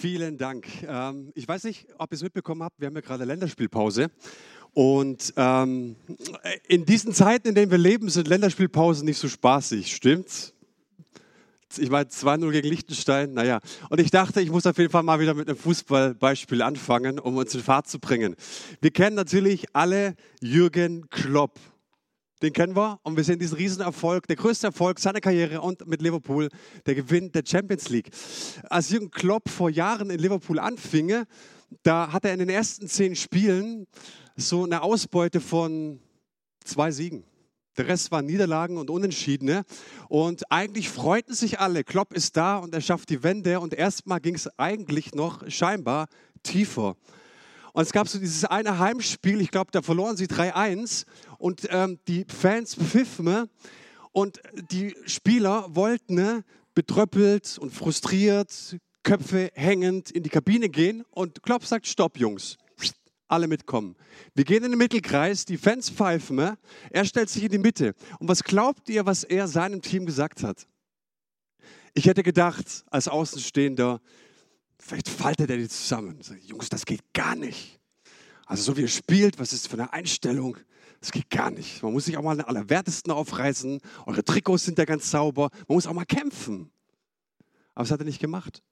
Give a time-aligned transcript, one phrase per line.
[0.00, 0.66] Vielen Dank.
[0.88, 4.10] Ähm, ich weiß nicht, ob ihr es mitbekommen habt, wir haben ja gerade Länderspielpause.
[4.72, 5.96] Und ähm,
[6.66, 10.54] in diesen Zeiten, in denen wir leben, sind Länderspielpausen nicht so spaßig, stimmt's?
[11.76, 13.60] Ich meine, 2-0 gegen Liechtenstein, naja.
[13.90, 17.36] Und ich dachte, ich muss auf jeden Fall mal wieder mit einem Fußballbeispiel anfangen, um
[17.36, 18.36] uns in Fahrt zu bringen.
[18.80, 21.60] Wir kennen natürlich alle Jürgen Klopp.
[22.42, 26.00] Den kennen wir und wir sehen diesen Riesenerfolg, der größte Erfolg seiner Karriere und mit
[26.00, 26.48] Liverpool
[26.86, 28.10] der Gewinn der Champions League.
[28.70, 31.24] Als Jürgen Klopp vor Jahren in Liverpool anfing,
[31.82, 33.86] da hatte er in den ersten zehn Spielen
[34.36, 36.00] so eine Ausbeute von
[36.64, 37.24] zwei Siegen.
[37.76, 39.64] Der Rest waren Niederlagen und Unentschiedene.
[40.08, 41.84] Und eigentlich freuten sich alle.
[41.84, 43.60] Klopp ist da und er schafft die Wende.
[43.60, 46.08] Und erstmal ging es eigentlich noch scheinbar
[46.42, 46.96] tiefer.
[47.72, 51.04] Und es gab so dieses eine Heimspiel, ich glaube, da verloren sie 3-1
[51.40, 53.48] und ähm, die Fans pfiffen ne?
[54.12, 54.40] und
[54.70, 56.44] die Spieler wollten ne,
[56.74, 62.58] betröppelt und frustriert, Köpfe hängend in die Kabine gehen und Klopp sagt, stopp Jungs,
[63.28, 63.96] alle mitkommen.
[64.34, 66.58] Wir gehen in den Mittelkreis, die Fans pfeifen, ne?
[66.90, 67.94] er stellt sich in die Mitte.
[68.18, 70.66] Und was glaubt ihr, was er seinem Team gesagt hat?
[71.94, 74.00] Ich hätte gedacht, als Außenstehender,
[74.80, 76.18] Vielleicht faltet er die zusammen.
[76.42, 77.78] Jungs, das geht gar nicht.
[78.46, 80.56] Also so wie er spielt, was ist für eine Einstellung?
[81.00, 81.82] Das geht gar nicht.
[81.82, 83.80] Man muss sich auch mal den Allerwertesten aufreißen.
[84.06, 85.48] Eure Trikots sind ja ganz sauber.
[85.66, 86.70] Man muss auch mal kämpfen.
[87.74, 88.62] Aber das hat er nicht gemacht.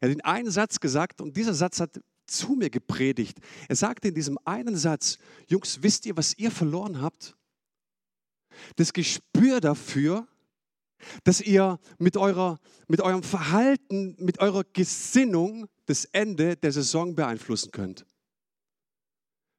[0.00, 3.38] Er hat den einen Satz gesagt und dieser Satz hat zu mir gepredigt.
[3.68, 7.36] Er sagte in diesem einen Satz, Jungs, wisst ihr, was ihr verloren habt?
[8.76, 10.26] Das Gespür dafür,
[11.24, 12.58] dass ihr mit, eurer,
[12.88, 18.04] mit eurem Verhalten, mit eurer Gesinnung das Ende der Saison beeinflussen könnt.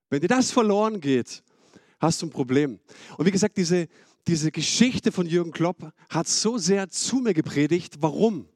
[0.10, 1.44] Wenn dir das verloren geht,
[2.02, 2.80] hast du ein Problem.
[3.18, 3.88] Und wie gesagt, diese,
[4.28, 8.02] diese Geschichte von Jürgen Klopp hat so sehr zu mir gepredigt.
[8.02, 8.50] Warum?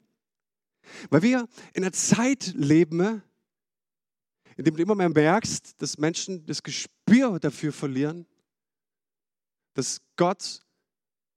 [1.10, 3.22] Weil wir in einer Zeit leben,
[4.56, 8.26] in dem du immer mehr merkst, dass Menschen das Gespür dafür verlieren,
[9.74, 10.60] dass Gott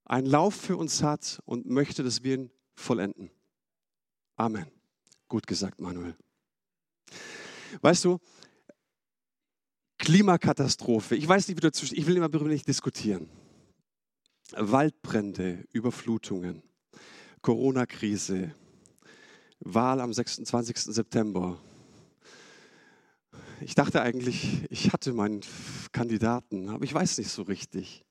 [0.05, 3.29] einen Lauf für uns hat und möchte, dass wir ihn vollenden.
[4.35, 4.65] Amen.
[5.27, 6.15] Gut gesagt, Manuel.
[7.81, 8.19] Weißt du,
[9.99, 13.29] Klimakatastrophe, ich weiß nicht, wie du dazu, ich will immer darüber nicht diskutieren.
[14.53, 16.63] Waldbrände, Überflutungen,
[17.41, 18.55] Corona-Krise,
[19.59, 20.77] Wahl am 26.
[20.77, 21.59] September.
[23.61, 25.41] Ich dachte eigentlich, ich hatte meinen
[25.91, 28.05] Kandidaten, aber ich weiß nicht so richtig.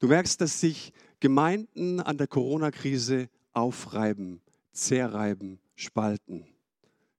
[0.00, 4.42] Du merkst, dass sich Gemeinden an der Corona-Krise aufreiben,
[4.72, 6.44] zerreiben, spalten.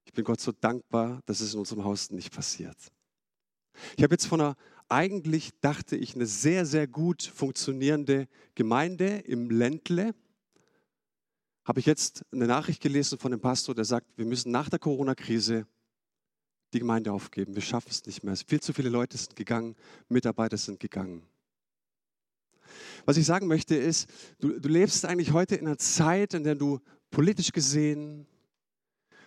[0.04, 2.76] Ich bin Gott so dankbar, dass es in unserem Haus nicht passiert.
[3.96, 4.56] Ich habe jetzt von einer,
[4.88, 10.14] eigentlich dachte ich, eine sehr, sehr gut funktionierende Gemeinde im Ländle.
[11.64, 14.78] Habe ich jetzt eine Nachricht gelesen von dem Pastor, der sagt, wir müssen nach der
[14.78, 15.66] Corona-Krise
[16.72, 17.54] die Gemeinde aufgeben.
[17.54, 18.36] Wir schaffen es nicht mehr.
[18.36, 19.74] Viel zu viele Leute sind gegangen,
[20.08, 21.22] Mitarbeiter sind gegangen.
[23.04, 24.08] Was ich sagen möchte ist,
[24.40, 28.26] du, du lebst eigentlich heute in einer Zeit, in der du politisch gesehen,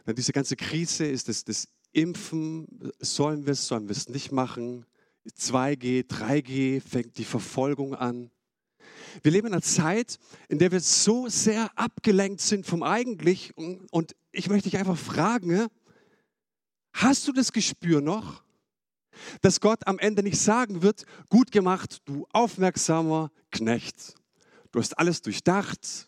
[0.05, 4.85] diese ganze Krise ist das, das Impfen, sollen wir es, sollen wir es nicht machen,
[5.27, 8.31] 2G, 3G, fängt die Verfolgung an.
[9.21, 10.17] Wir leben in einer Zeit,
[10.47, 13.55] in der wir so sehr abgelenkt sind vom Eigentlich.
[13.57, 15.67] Und ich möchte dich einfach fragen,
[16.93, 18.43] hast du das Gespür noch?
[19.41, 24.15] dass Gott am Ende nicht sagen wird, gut gemacht, du aufmerksamer Knecht.
[24.71, 26.07] Du hast alles durchdacht,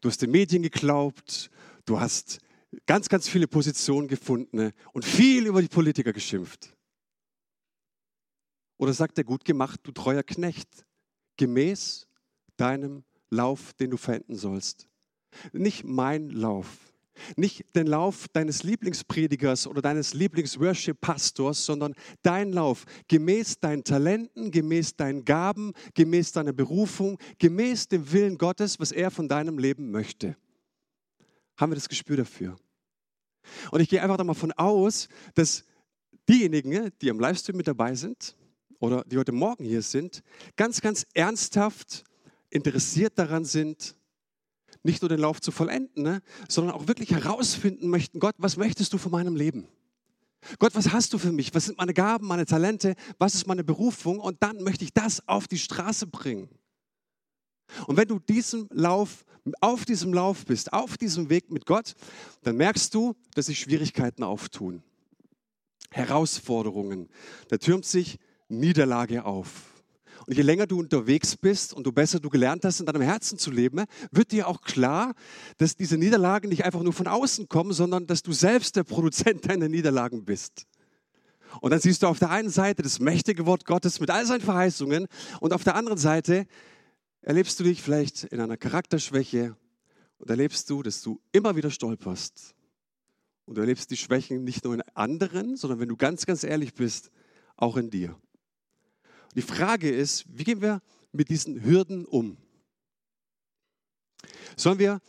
[0.00, 1.50] du hast den Medien geglaubt,
[1.84, 2.38] du hast
[2.86, 6.74] ganz, ganz viele Positionen gefunden und viel über die Politiker geschimpft.
[8.78, 10.86] Oder sagt er, gut gemacht, du treuer Knecht,
[11.36, 12.08] gemäß
[12.56, 14.88] deinem Lauf, den du verenden sollst.
[15.52, 16.92] Nicht mein Lauf,
[17.36, 24.96] nicht den Lauf deines Lieblingspredigers oder deines Lieblingsworship-Pastors, sondern dein Lauf gemäß deinen Talenten, gemäß
[24.96, 30.36] deinen Gaben, gemäß deiner Berufung, gemäß dem Willen Gottes, was er von deinem Leben möchte.
[31.62, 32.56] Haben wir das Gespür dafür?
[33.70, 35.06] Und ich gehe einfach davon aus,
[35.36, 35.62] dass
[36.28, 38.36] diejenigen, die am Livestream mit dabei sind
[38.80, 40.24] oder die heute Morgen hier sind,
[40.56, 42.02] ganz, ganz ernsthaft
[42.50, 43.94] interessiert daran sind,
[44.82, 48.92] nicht nur den Lauf zu vollenden, ne, sondern auch wirklich herausfinden möchten, Gott, was möchtest
[48.92, 49.68] du von meinem Leben?
[50.58, 51.54] Gott, was hast du für mich?
[51.54, 52.96] Was sind meine Gaben, meine Talente?
[53.18, 54.18] Was ist meine Berufung?
[54.18, 56.48] Und dann möchte ich das auf die Straße bringen.
[57.86, 59.24] Und wenn du diesem Lauf,
[59.60, 61.94] auf diesem Lauf bist, auf diesem Weg mit Gott,
[62.42, 64.82] dann merkst du, dass sich Schwierigkeiten auftun.
[65.90, 67.08] Herausforderungen.
[67.48, 69.72] Da türmt sich Niederlage auf.
[70.26, 73.38] Und je länger du unterwegs bist und du besser du gelernt hast, in deinem Herzen
[73.38, 75.14] zu leben, wird dir auch klar,
[75.58, 79.48] dass diese Niederlagen nicht einfach nur von außen kommen, sondern dass du selbst der Produzent
[79.48, 80.66] deiner Niederlagen bist.
[81.60, 84.40] Und dann siehst du auf der einen Seite das mächtige Wort Gottes mit all seinen
[84.40, 85.06] Verheißungen
[85.40, 86.46] und auf der anderen Seite
[87.22, 89.56] erlebst du dich vielleicht in einer Charakterschwäche
[90.18, 92.54] und erlebst du, dass du immer wieder stolperst.
[93.44, 96.74] Und du erlebst die Schwächen nicht nur in anderen, sondern wenn du ganz, ganz ehrlich
[96.74, 97.10] bist,
[97.56, 98.10] auch in dir.
[98.10, 100.82] Und die Frage ist, wie gehen wir
[101.12, 102.36] mit diesen Hürden um?
[104.56, 105.00] Sollen wir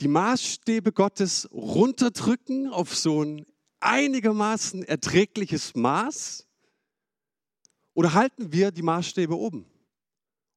[0.00, 3.46] die Maßstäbe Gottes runterdrücken auf so ein
[3.80, 6.46] einigermaßen erträgliches Maß?
[7.94, 9.66] Oder halten wir die Maßstäbe oben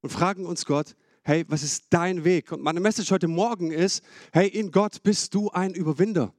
[0.02, 2.52] und fragen uns Gott, hey, was ist dein Weg?
[2.52, 6.34] Und meine Message heute Morgen ist, hey, in Gott bist du ein Überwinder.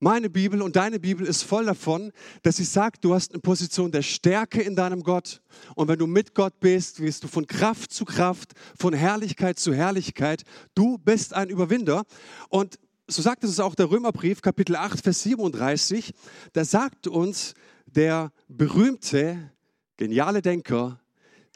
[0.00, 3.90] Meine Bibel und deine Bibel ist voll davon, dass sie sagt, du hast eine Position
[3.90, 5.40] der Stärke in deinem Gott.
[5.76, 9.72] Und wenn du mit Gott bist, wirst du von Kraft zu Kraft, von Herrlichkeit zu
[9.72, 10.42] Herrlichkeit.
[10.74, 12.02] Du bist ein Überwinder.
[12.50, 16.12] Und so sagt es auch der Römerbrief, Kapitel 8, Vers 37.
[16.52, 17.54] Da sagt uns
[17.86, 19.52] der berühmte,
[19.96, 21.00] geniale Denker,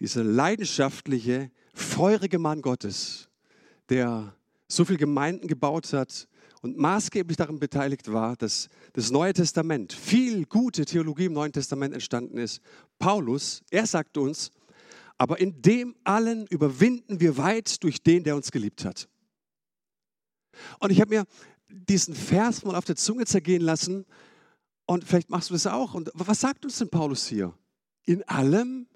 [0.01, 3.29] dieser leidenschaftliche, feurige Mann Gottes,
[3.89, 4.35] der
[4.69, 6.29] so viele Gemeinden gebaut hat
[6.63, 11.95] und maßgeblich daran beteiligt war, dass das Neue Testament, viel gute Theologie im Neuen Testament
[11.95, 12.61] entstanden ist.
[12.99, 14.51] Paulus, er sagt uns,
[15.17, 19.09] aber in dem allen überwinden wir weit durch den, der uns geliebt hat.
[20.81, 21.25] Und ich habe mir
[21.69, 24.05] diesen Vers mal auf der Zunge zergehen lassen
[24.87, 25.95] und vielleicht machst du das auch.
[25.95, 27.53] Und was sagt uns denn Paulus hier?
[28.05, 28.88] In allem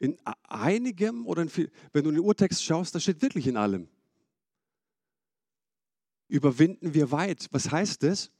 [0.00, 3.56] in einigem oder in viel, wenn du in den Urtext schaust, da steht wirklich in
[3.56, 3.88] allem.
[6.28, 7.48] Überwinden wir weit.
[7.50, 8.30] Was heißt das?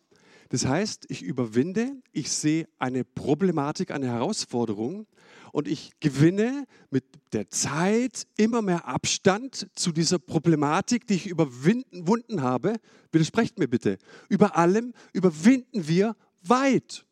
[0.49, 5.07] Das heißt, ich überwinde, ich sehe eine Problematik, eine Herausforderung
[5.53, 12.43] und ich gewinne mit der Zeit immer mehr Abstand zu dieser Problematik, die ich überwunden
[12.43, 12.75] habe.
[13.13, 13.99] Widersprecht mir bitte.
[14.29, 17.06] Über allem überwinden wir weit.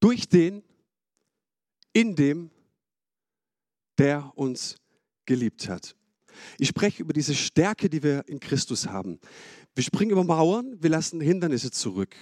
[0.00, 0.62] Durch den,
[1.92, 2.50] in dem,
[3.98, 4.76] der uns
[5.26, 5.94] geliebt hat.
[6.58, 9.20] Ich spreche über diese Stärke, die wir in Christus haben.
[9.74, 12.14] Wir springen über Mauern, wir lassen Hindernisse zurück.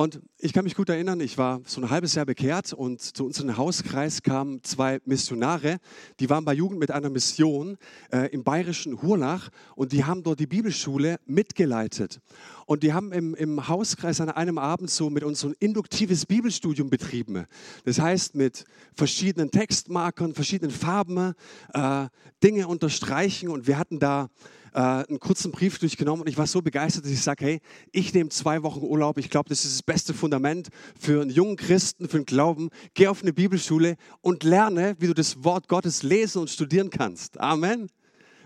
[0.00, 3.26] Und ich kann mich gut erinnern, ich war so ein halbes Jahr bekehrt und zu
[3.26, 5.78] unserem Hauskreis kamen zwei Missionare,
[6.20, 7.76] die waren bei Jugend mit einer Mission
[8.12, 12.20] äh, im bayerischen Hurlach und die haben dort die Bibelschule mitgeleitet.
[12.64, 16.26] Und die haben im, im Hauskreis an einem Abend so mit uns so ein induktives
[16.26, 17.46] Bibelstudium betrieben.
[17.84, 21.34] Das heißt, mit verschiedenen Textmarkern, verschiedenen Farben
[21.74, 22.06] äh,
[22.40, 24.28] Dinge unterstreichen und wir hatten da
[24.74, 27.60] äh, einen kurzen Brief durchgenommen und ich war so begeistert, dass ich sage, hey,
[27.92, 29.18] ich nehme zwei Wochen Urlaub.
[29.18, 30.68] Ich glaube, das ist das beste Fundament
[30.98, 32.70] für einen jungen Christen, für den Glauben.
[32.94, 37.38] Geh auf eine Bibelschule und lerne, wie du das Wort Gottes lesen und studieren kannst.
[37.40, 37.88] Amen.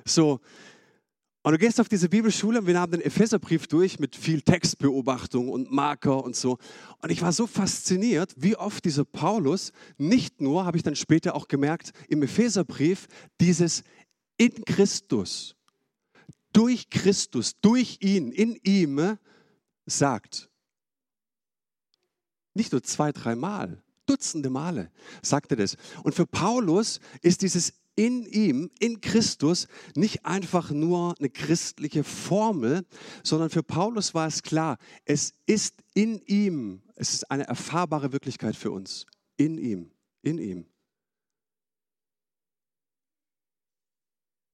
[0.04, 0.40] So.
[1.44, 5.48] Und du gehst auf diese Bibelschule und wir haben den Epheserbrief durch mit viel Textbeobachtung
[5.48, 6.58] und Marker und so.
[7.00, 11.34] Und ich war so fasziniert, wie oft dieser Paulus nicht nur, habe ich dann später
[11.34, 13.08] auch gemerkt, im Epheserbrief
[13.40, 13.82] dieses
[14.36, 15.56] in Christus
[16.52, 19.18] durch Christus, durch ihn, in ihm
[19.86, 20.50] sagt.
[22.54, 24.90] Nicht nur zwei, dreimal, Dutzende Male
[25.22, 25.76] sagt er das.
[26.02, 32.86] Und für Paulus ist dieses in ihm, in Christus, nicht einfach nur eine christliche Formel,
[33.22, 38.56] sondern für Paulus war es klar, es ist in ihm, es ist eine erfahrbare Wirklichkeit
[38.56, 39.06] für uns.
[39.36, 39.90] In ihm,
[40.22, 40.71] in ihm.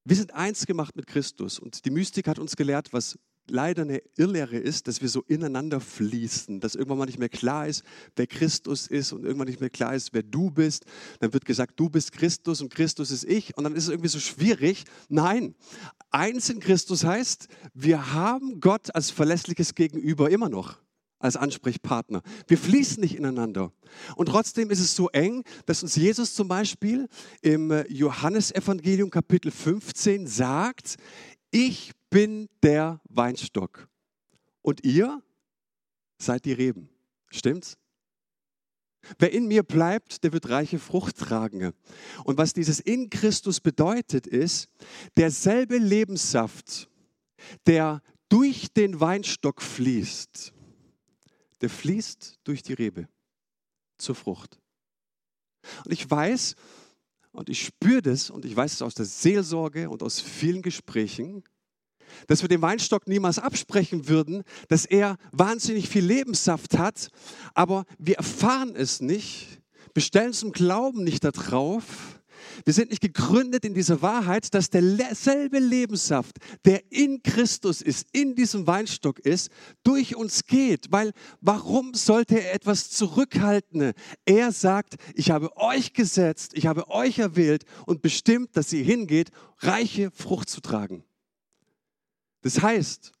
[0.05, 3.17] Wir sind eins gemacht mit Christus und die Mystik hat uns gelehrt, was
[3.49, 7.67] leider eine Irrlehre ist, dass wir so ineinander fließen, dass irgendwann mal nicht mehr klar
[7.67, 7.83] ist,
[8.15, 10.85] wer Christus ist und irgendwann nicht mehr klar ist, wer du bist.
[11.19, 14.09] Dann wird gesagt, du bist Christus und Christus ist ich und dann ist es irgendwie
[14.09, 14.85] so schwierig.
[15.09, 15.55] Nein,
[16.11, 20.77] eins in Christus heißt, wir haben Gott als verlässliches Gegenüber immer noch
[21.19, 22.21] als Ansprechpartner.
[22.47, 23.71] Wir fließen nicht ineinander.
[24.15, 27.07] Und trotzdem ist es so eng, dass uns Jesus zum Beispiel
[27.41, 30.95] im äh, Johannesevangelium Kapitel 15 sagt,
[31.51, 33.87] ich bin der Weinstock
[34.61, 35.21] und ihr
[36.17, 36.89] seid die Reben.
[37.29, 37.77] Stimmt's?
[39.17, 41.73] Wer in mir bleibt, der wird reiche Frucht tragen.
[42.25, 44.67] Und was dieses in Christus bedeutet, ist,
[45.15, 46.89] derselbe Lebenssaft,
[47.65, 50.53] der durch den Weinstock fließt,
[51.61, 53.07] der fließt durch die Rebe
[53.97, 54.59] zur Frucht.
[55.85, 56.55] Und ich weiß
[57.31, 61.43] und ich spüre das und ich weiß es aus der Seelsorge und aus vielen Gesprächen,
[62.27, 67.09] dass wir dem Weinstock niemals absprechen würden, dass er wahnsinnig viel Lebenssaft hat,
[67.53, 69.61] aber wir erfahren es nicht,
[69.93, 72.18] bestellen zum Glauben nicht darauf,
[72.65, 78.35] wir sind nicht gegründet in dieser Wahrheit, dass derselbe Lebenssaft, der in Christus ist, in
[78.35, 79.49] diesem Weinstock ist,
[79.83, 80.91] durch uns geht.
[80.91, 83.93] Weil warum sollte er etwas zurückhalten?
[84.25, 89.29] Er sagt, ich habe euch gesetzt, ich habe euch erwählt und bestimmt, dass ihr hingeht,
[89.59, 91.03] reiche Frucht zu tragen.
[92.41, 93.11] Das heißt,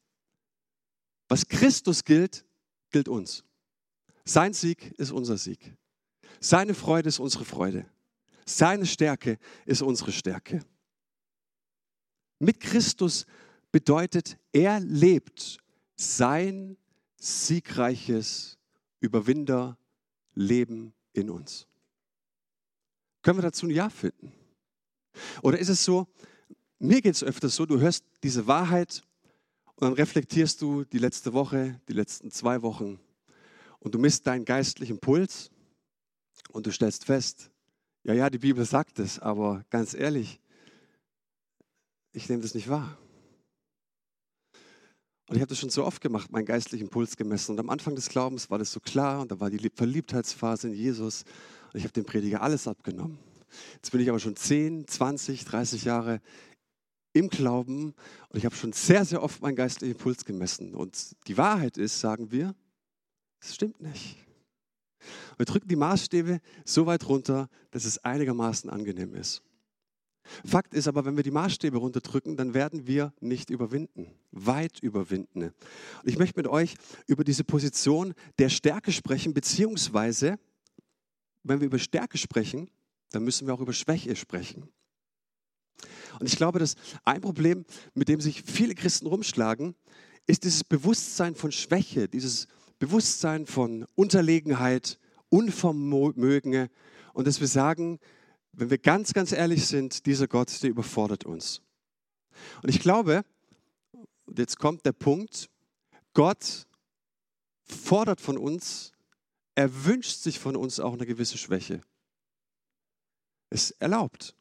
[1.27, 2.45] was Christus gilt,
[2.91, 3.43] gilt uns.
[4.25, 5.75] Sein Sieg ist unser Sieg.
[6.39, 7.85] Seine Freude ist unsere Freude.
[8.45, 10.61] Seine Stärke ist unsere Stärke.
[12.39, 13.25] Mit Christus
[13.71, 15.57] bedeutet, er lebt
[15.95, 16.77] sein
[17.17, 18.57] siegreiches
[19.01, 21.67] Überwinderleben in uns.
[23.21, 24.31] Können wir dazu ein Ja finden?
[25.41, 26.07] Oder ist es so,
[26.79, 29.03] mir geht es öfters so, du hörst diese Wahrheit
[29.75, 32.99] und dann reflektierst du die letzte Woche, die letzten zwei Wochen
[33.79, 35.51] und du misst deinen geistlichen Puls
[36.51, 37.51] und du stellst fest,
[38.03, 40.39] ja, ja, die Bibel sagt es, aber ganz ehrlich,
[42.11, 42.97] ich nehme das nicht wahr.
[45.27, 47.51] Und ich habe das schon so oft gemacht, meinen geistlichen Puls gemessen.
[47.51, 50.73] Und am Anfang des Glaubens war das so klar und da war die Verliebtheitsphase in
[50.73, 51.23] Jesus
[51.71, 53.19] und ich habe dem Prediger alles abgenommen.
[53.75, 56.21] Jetzt bin ich aber schon 10, 20, 30 Jahre
[57.13, 57.93] im Glauben
[58.29, 60.73] und ich habe schon sehr, sehr oft meinen geistlichen Puls gemessen.
[60.73, 62.55] Und die Wahrheit ist, sagen wir,
[63.39, 64.17] es stimmt nicht.
[65.37, 69.41] Wir drücken die Maßstäbe so weit runter, dass es einigermaßen angenehm ist.
[70.45, 75.43] Fakt ist aber, wenn wir die Maßstäbe runterdrücken, dann werden wir nicht überwinden, weit überwinden.
[75.43, 75.53] Und
[76.05, 76.75] ich möchte mit euch
[77.07, 80.37] über diese Position der Stärke sprechen, beziehungsweise,
[81.43, 82.69] wenn wir über Stärke sprechen,
[83.11, 84.69] dann müssen wir auch über Schwäche sprechen.
[86.19, 86.75] Und ich glaube, dass
[87.05, 89.75] ein Problem, mit dem sich viele Christen rumschlagen,
[90.27, 92.47] ist dieses Bewusstsein von Schwäche, dieses
[92.79, 96.69] Bewusstsein von Unterlegenheit, Unvermögen
[97.13, 97.99] und dass wir sagen,
[98.53, 101.61] wenn wir ganz, ganz ehrlich sind, dieser Gott, der überfordert uns.
[102.63, 103.23] Und ich glaube,
[104.35, 105.49] jetzt kommt der Punkt,
[106.13, 106.65] Gott
[107.63, 108.91] fordert von uns,
[109.55, 111.81] er wünscht sich von uns auch eine gewisse Schwäche.
[113.49, 114.35] Es erlaubt.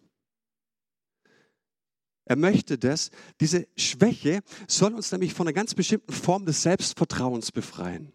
[2.25, 3.11] Er möchte das.
[3.41, 8.13] Diese Schwäche soll uns nämlich von einer ganz bestimmten Form des Selbstvertrauens befreien.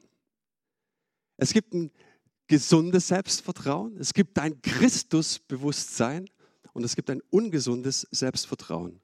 [1.37, 1.91] Es gibt ein
[2.47, 6.29] gesundes Selbstvertrauen, es gibt ein Christusbewusstsein
[6.73, 8.99] und es gibt ein ungesundes Selbstvertrauen.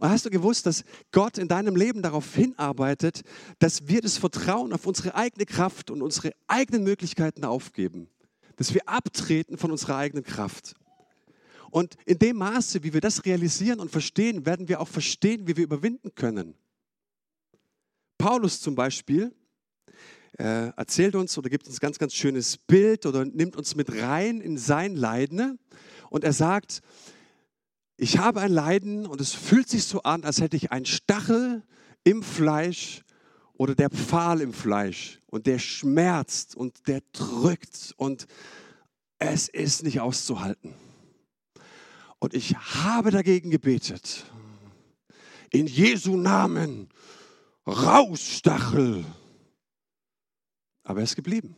[0.00, 3.22] Und hast du gewusst, dass Gott in deinem Leben darauf hinarbeitet,
[3.58, 8.08] dass wir das Vertrauen auf unsere eigene Kraft und unsere eigenen Möglichkeiten aufgeben?
[8.56, 10.74] Dass wir abtreten von unserer eigenen Kraft.
[11.70, 15.56] Und in dem Maße, wie wir das realisieren und verstehen, werden wir auch verstehen, wie
[15.56, 16.54] wir überwinden können.
[18.16, 19.34] Paulus zum Beispiel,
[20.38, 23.92] äh, erzählt uns oder gibt uns ein ganz, ganz schönes Bild oder nimmt uns mit
[24.00, 25.58] rein in sein Leiden.
[26.10, 26.80] Und er sagt,
[27.96, 31.62] ich habe ein Leiden und es fühlt sich so an, als hätte ich einen Stachel
[32.02, 33.02] im Fleisch
[33.52, 38.26] oder der Pfahl im Fleisch und der schmerzt und der drückt und
[39.18, 40.74] es ist nicht auszuhalten.
[42.18, 44.24] Und ich habe dagegen gebetet.
[45.50, 46.88] In Jesu Namen,
[47.66, 49.04] raus Stachel.
[50.84, 51.56] Aber er ist geblieben.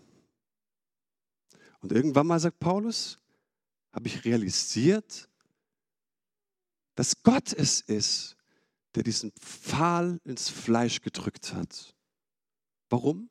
[1.80, 3.18] Und irgendwann mal sagt Paulus,
[3.92, 5.28] habe ich realisiert,
[6.94, 8.36] dass Gott es ist,
[8.94, 11.94] der diesen Pfahl ins Fleisch gedrückt hat.
[12.88, 13.28] Warum?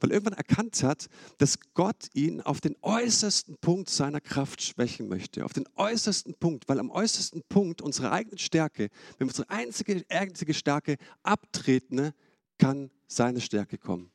[0.00, 1.08] Weil er irgendwann erkannt hat,
[1.38, 5.44] dass Gott ihn auf den äußersten Punkt seiner Kraft schwächen möchte.
[5.44, 10.04] Auf den äußersten Punkt, weil am äußersten Punkt unserer eigenen Stärke, wenn wir unsere einzige,
[10.08, 12.12] einzige Stärke abtreten,
[12.58, 14.13] kann seine Stärke kommen.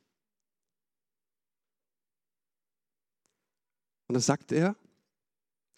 [4.10, 4.74] Und dann sagt er,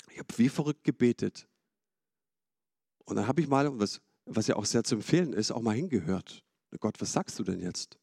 [0.09, 1.47] ich habe wie verrückt gebetet.
[3.05, 5.75] Und dann habe ich mal, was, was ja auch sehr zu empfehlen ist, auch mal
[5.77, 6.43] hingehört.
[6.81, 7.99] Gott, was sagst du denn jetzt?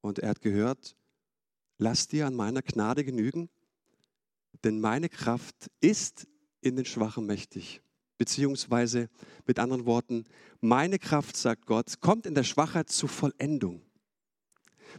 [0.00, 0.94] Und er hat gehört,
[1.78, 3.50] lass dir an meiner Gnade genügen,
[4.62, 6.28] denn meine Kraft ist
[6.60, 7.82] in den Schwachen mächtig.
[8.16, 9.10] Beziehungsweise
[9.44, 10.22] mit anderen Worten,
[10.60, 13.82] meine Kraft, sagt Gott, kommt in der Schwachheit zur Vollendung.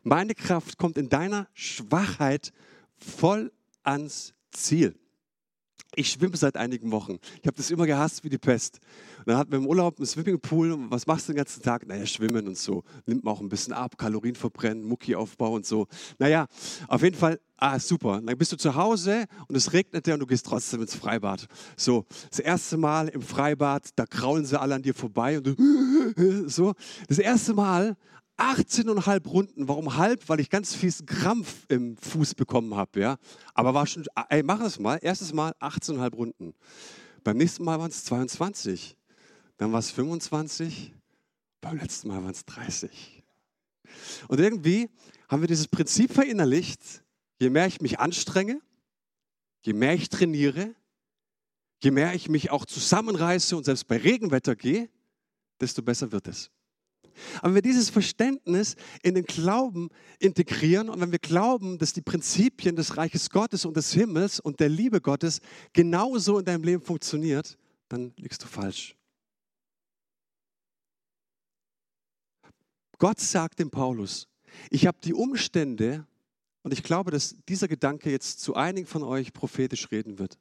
[0.04, 2.52] Meine Kraft kommt in deiner Schwachheit
[2.98, 3.52] voll
[3.84, 4.96] ans Ziel.
[5.98, 7.20] Ich schwimme seit einigen Wochen.
[7.42, 8.80] Ich habe das immer gehasst wie die Pest.
[9.20, 10.74] Und dann hatten wir im Urlaub einen Swimmingpool.
[10.74, 11.88] Und was machst du den ganzen Tag?
[11.88, 12.84] Naja, schwimmen und so.
[13.06, 15.88] Nimmt man auch ein bisschen ab, Kalorien verbrennen, Muckiaufbau und so.
[16.20, 16.48] Naja,
[16.90, 18.22] auf jeden Fall, ah, super.
[18.22, 21.48] Dann bist du zu Hause und es regnete und du gehst trotzdem ins Freibad.
[21.78, 25.56] So, das erste Mal im Freibad, da kraulen sie alle an dir vorbei und du,
[26.50, 26.74] so.
[27.08, 27.96] Das erste Mal
[28.38, 29.68] 18,5 Runden.
[29.68, 30.28] Warum halb?
[30.28, 33.00] Weil ich ganz fiesen Krampf im Fuß bekommen habe.
[33.00, 33.18] Ja?
[33.54, 34.98] Aber war schon, ey, mach es mal.
[35.02, 36.54] Erstes Mal 18,5 Runden.
[37.24, 38.98] Beim nächsten Mal waren es 22.
[39.58, 40.94] Dann war es 25.
[41.62, 43.24] Beim letzten Mal waren es 30.
[44.28, 44.90] Und irgendwie
[45.30, 47.04] haben wir dieses Prinzip verinnerlicht.
[47.40, 48.62] Je mehr ich mich anstrenge,
[49.62, 50.74] je mehr ich trainiere,
[51.84, 54.90] je mehr ich mich auch zusammenreiße und selbst bei Regenwetter gehe,
[55.60, 56.52] desto besser wird es.
[57.38, 62.02] Aber wenn wir dieses Verständnis in den Glauben integrieren und wenn wir glauben, dass die
[62.02, 65.40] Prinzipien des Reiches Gottes und des Himmels und der Liebe Gottes
[65.74, 67.58] genauso in deinem Leben funktioniert,
[67.90, 68.96] dann liegst du falsch.
[72.98, 74.28] Gott sagt dem Paulus,
[74.70, 76.08] ich habe die Umstände,
[76.64, 80.40] und ich glaube, dass dieser Gedanke jetzt zu einigen von euch prophetisch reden wird.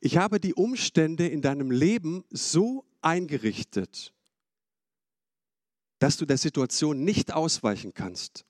[0.00, 4.12] Ich habe die Umstände in deinem Leben so eingerichtet,
[6.02, 8.44] dass du der Situation nicht ausweichen kannst.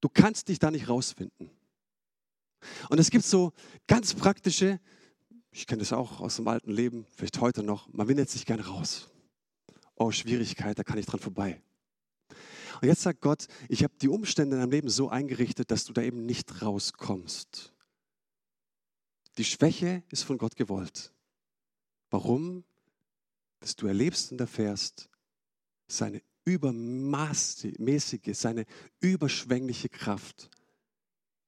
[0.00, 1.50] Du kannst dich da nicht rausfinden.
[2.90, 3.52] Und es gibt so
[3.88, 4.78] ganz praktische,
[5.50, 8.66] ich kenne das auch aus dem alten Leben, vielleicht heute noch, man windet sich gerne
[8.66, 9.10] raus.
[9.96, 11.60] Oh, Schwierigkeit, da kann ich dran vorbei.
[12.80, 15.92] Und jetzt sagt Gott, ich habe die Umstände in deinem Leben so eingerichtet, dass du
[15.92, 17.74] da eben nicht rauskommst.
[19.38, 21.12] Die Schwäche ist von Gott gewollt.
[22.10, 22.62] Warum?
[23.58, 25.09] Dass du erlebst und erfährst,
[25.90, 28.66] seine übermäßige, seine
[29.00, 30.50] überschwängliche Kraft.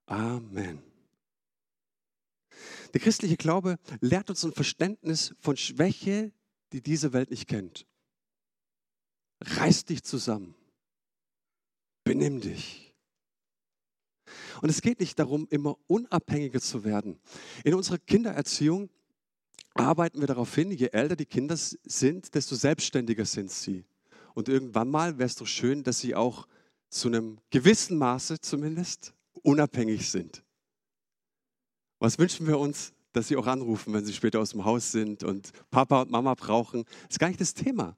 [0.05, 0.81] Amen.
[2.93, 6.31] Der christliche Glaube lehrt uns ein Verständnis von Schwäche,
[6.71, 7.87] die diese Welt nicht kennt.
[9.41, 10.55] Reiß dich zusammen.
[12.03, 12.93] Benimm dich.
[14.61, 17.19] Und es geht nicht darum, immer unabhängiger zu werden.
[17.63, 18.89] In unserer Kindererziehung
[19.73, 23.85] arbeiten wir darauf hin, je älter die Kinder sind, desto selbstständiger sind sie.
[24.33, 26.47] Und irgendwann mal wäre es doch schön, dass sie auch
[26.89, 30.43] zu einem gewissen Maße zumindest unabhängig sind.
[31.99, 35.23] Was wünschen wir uns, dass sie auch anrufen, wenn sie später aus dem Haus sind
[35.23, 36.83] und Papa und Mama brauchen?
[37.03, 37.97] Das ist gar nicht das Thema.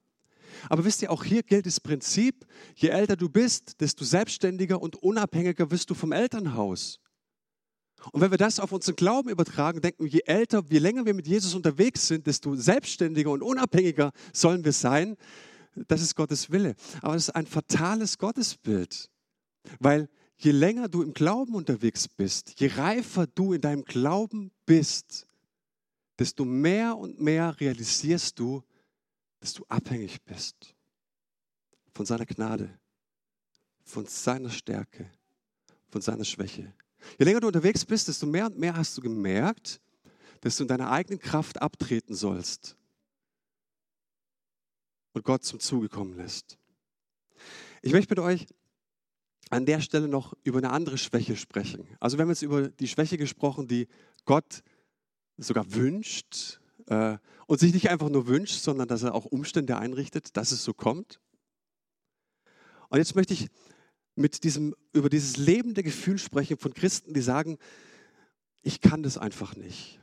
[0.69, 4.95] Aber wisst ihr, auch hier gilt das Prinzip, je älter du bist, desto selbstständiger und
[4.95, 6.99] unabhängiger wirst du vom Elternhaus.
[8.11, 11.13] Und wenn wir das auf unseren Glauben übertragen, denken wir, je älter, je länger wir
[11.13, 15.17] mit Jesus unterwegs sind, desto selbstständiger und unabhängiger sollen wir sein.
[15.87, 16.75] Das ist Gottes Wille.
[17.01, 19.09] Aber es ist ein fatales Gottesbild,
[19.79, 25.27] weil je länger du im Glauben unterwegs bist, je reifer du in deinem Glauben bist,
[26.17, 28.63] desto mehr und mehr realisierst du,
[29.39, 30.75] dass du abhängig bist
[31.93, 32.69] von seiner Gnade,
[33.83, 35.09] von seiner Stärke,
[35.89, 36.73] von seiner Schwäche.
[37.19, 39.81] Je länger du unterwegs bist, desto mehr und mehr hast du gemerkt,
[40.41, 42.77] dass du in deiner eigenen Kraft abtreten sollst
[45.15, 46.57] und Gott zum Zuge kommen lässt.
[47.81, 48.47] Ich möchte mit euch
[49.49, 51.87] an der Stelle noch über eine andere Schwäche sprechen.
[51.99, 53.87] Also wir haben jetzt über die Schwäche gesprochen, die
[54.25, 54.61] Gott
[55.37, 60.35] sogar wünscht äh, und sich nicht einfach nur wünscht, sondern dass er auch Umstände einrichtet,
[60.35, 61.21] dass es so kommt.
[62.89, 63.47] Und jetzt möchte ich
[64.15, 67.57] mit diesem, über dieses lebende Gefühl sprechen von Christen, die sagen,
[68.63, 69.99] ich kann das einfach nicht.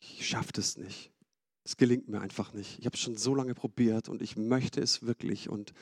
[0.00, 1.11] Ich schaffe das nicht.
[1.64, 2.78] Es gelingt mir einfach nicht.
[2.78, 5.72] Ich habe es schon so lange probiert und ich möchte es wirklich und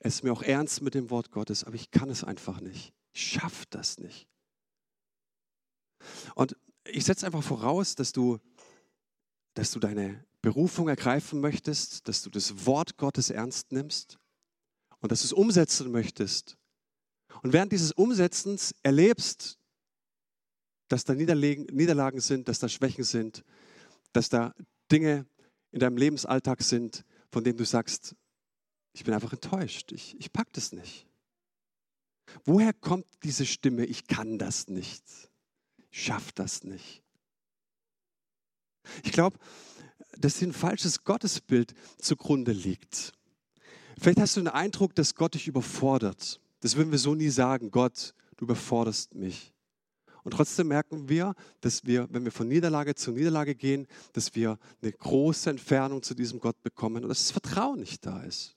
[0.00, 2.92] es mir auch ernst mit dem Wort Gottes, aber ich kann es einfach nicht.
[3.12, 4.28] Ich schaffe das nicht.
[6.34, 8.38] Und ich setze einfach voraus, dass du,
[9.54, 14.18] dass du deine Berufung ergreifen möchtest, dass du das Wort Gottes ernst nimmst
[15.00, 16.56] und dass du es umsetzen möchtest.
[17.42, 19.58] Und während dieses Umsetzens erlebst,
[20.88, 23.44] dass da Niederlagen sind, dass da Schwächen sind,
[24.12, 24.54] dass da
[24.90, 25.26] Dinge
[25.72, 28.14] in deinem Lebensalltag sind, von denen du sagst,
[28.92, 31.06] ich bin einfach enttäuscht, ich, ich pack das nicht.
[32.44, 35.04] Woher kommt diese Stimme, ich kann das nicht,
[35.76, 37.02] ich schaff das nicht?
[39.04, 39.38] Ich glaube,
[40.18, 43.12] dass hier ein falsches Gottesbild zugrunde liegt.
[43.98, 46.40] Vielleicht hast du den Eindruck, dass Gott dich überfordert.
[46.60, 49.52] Das würden wir so nie sagen, Gott, du überforderst mich.
[50.26, 54.58] Und trotzdem merken wir, dass wir, wenn wir von Niederlage zu Niederlage gehen, dass wir
[54.82, 58.56] eine große Entfernung zu diesem Gott bekommen und dass das Vertrauen nicht da ist.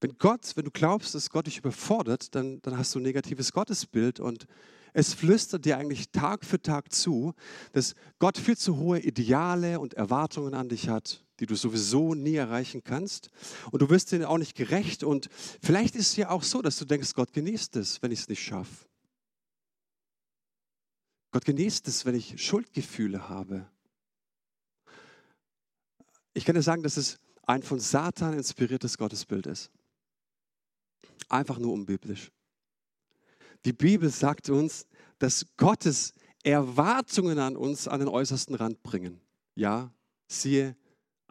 [0.00, 3.52] Wenn Gott, wenn du glaubst, dass Gott dich überfordert, dann, dann hast du ein negatives
[3.52, 4.46] Gottesbild und
[4.94, 7.34] es flüstert dir eigentlich Tag für Tag zu,
[7.72, 12.34] dass Gott viel zu hohe Ideale und Erwartungen an dich hat, die du sowieso nie
[12.34, 13.30] erreichen kannst.
[13.70, 15.02] Und du wirst denen auch nicht gerecht.
[15.02, 15.28] Und
[15.62, 18.28] vielleicht ist es ja auch so, dass du denkst, Gott genießt es, wenn ich es
[18.28, 18.86] nicht schaffe.
[21.32, 23.68] Gott genießt es, wenn ich Schuldgefühle habe.
[26.32, 29.70] Ich kann dir sagen, dass es ein von Satan inspiriertes Gottesbild ist.
[31.28, 32.30] Einfach nur unbiblisch.
[33.64, 34.86] Die Bibel sagt uns,
[35.18, 39.20] dass Gottes Erwartungen an uns an den äußersten Rand bringen.
[39.54, 39.92] Ja,
[40.28, 40.76] siehe,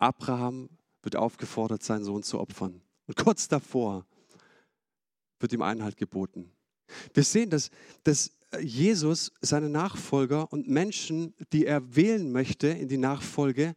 [0.03, 0.69] Abraham
[1.01, 2.81] wird aufgefordert, seinen Sohn zu opfern.
[3.07, 4.05] Und kurz davor
[5.39, 6.51] wird ihm Einhalt geboten.
[7.13, 7.69] Wir sehen, dass,
[8.03, 13.75] dass Jesus seine Nachfolger und Menschen, die er wählen möchte in die Nachfolge,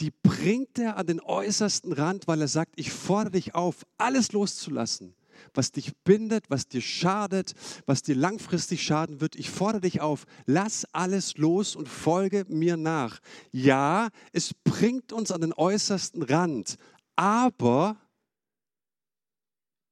[0.00, 4.32] die bringt er an den äußersten Rand, weil er sagt, ich fordere dich auf, alles
[4.32, 5.14] loszulassen,
[5.54, 7.54] was dich bindet, was dir schadet,
[7.86, 9.36] was dir langfristig schaden wird.
[9.36, 13.20] Ich fordere dich auf, lass alles los und folge mir nach.
[13.50, 16.76] Ja, es bringt uns an den äußersten Rand,
[17.16, 17.96] aber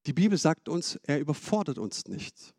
[0.07, 2.55] die Bibel sagt uns, er überfordert uns nicht.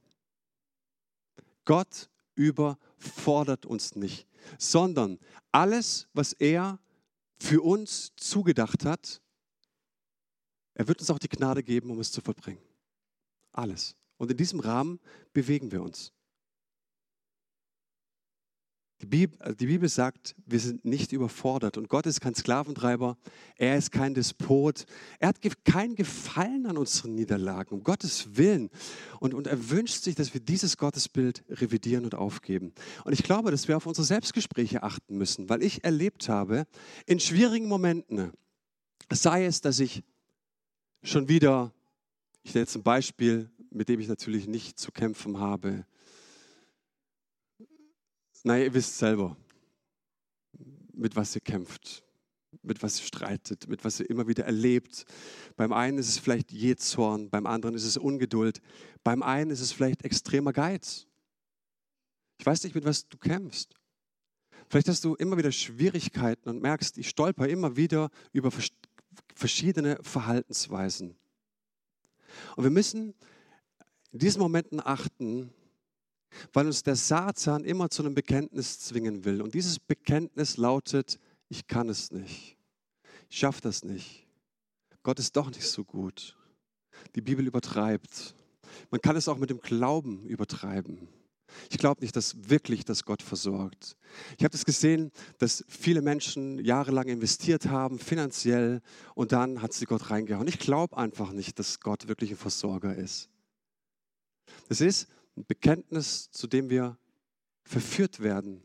[1.64, 5.20] Gott überfordert uns nicht, sondern
[5.52, 6.80] alles, was er
[7.40, 9.22] für uns zugedacht hat,
[10.74, 12.62] er wird uns auch die Gnade geben, um es zu verbringen.
[13.58, 13.96] Alles.
[14.18, 15.00] Und in diesem Rahmen
[15.34, 16.14] bewegen wir uns.
[19.02, 23.16] Die Bibel, also die Bibel, sagt, wir sind nicht überfordert und Gott ist kein Sklaventreiber,
[23.56, 24.86] er ist kein Despot,
[25.20, 28.72] er hat kein Gefallen an unseren Niederlagen, um Gottes Willen.
[29.20, 32.74] Und, und er wünscht sich, dass wir dieses Gottesbild revidieren und aufgeben.
[33.06, 36.66] Und ich glaube, dass wir auf unsere Selbstgespräche achten müssen, weil ich erlebt habe,
[37.06, 38.32] in schwierigen Momenten,
[39.12, 40.04] sei es, dass ich
[41.04, 41.72] schon wieder,
[42.48, 45.86] ich nenne jetzt ein Beispiel, mit dem ich natürlich nicht zu kämpfen habe,
[48.44, 49.36] naja, ihr wisst selber,
[50.94, 52.06] mit was ihr kämpft,
[52.62, 55.04] mit was ihr streitet, mit was ihr immer wieder erlebt.
[55.58, 58.62] Beim einen ist es vielleicht Jezorn, beim anderen ist es Ungeduld,
[59.04, 61.06] beim einen ist es vielleicht extremer Geiz.
[62.40, 63.74] Ich weiß nicht, mit was du kämpfst.
[64.70, 68.52] Vielleicht hast du immer wieder Schwierigkeiten und merkst, ich stolper immer wieder über
[69.36, 71.18] verschiedene Verhaltensweisen.
[72.56, 73.14] Und wir müssen
[74.12, 75.54] in diesen Momenten achten,
[76.54, 79.42] weil uns der Satan immer zu einem Bekenntnis zwingen will.
[79.42, 81.20] Und dieses Bekenntnis lautet,
[81.50, 82.58] ich kann es nicht.
[83.30, 84.28] Ich schaffe das nicht.
[85.04, 86.38] Gott ist doch nicht so gut.
[87.16, 88.36] Die Bibel übertreibt.
[88.92, 91.08] Man kann es auch mit dem Glauben übertreiben.
[91.70, 93.98] Ich glaube nicht, dass wirklich das Gott versorgt.
[94.38, 98.82] Ich habe das gesehen, dass viele Menschen jahrelang investiert haben, finanziell,
[99.16, 100.48] und dann hat sie Gott reingehauen.
[100.48, 103.30] Ich glaube einfach nicht, dass Gott wirklich ein Versorger ist.
[104.70, 106.98] Das ist ein Bekenntnis, zu dem wir
[107.64, 108.64] verführt werden.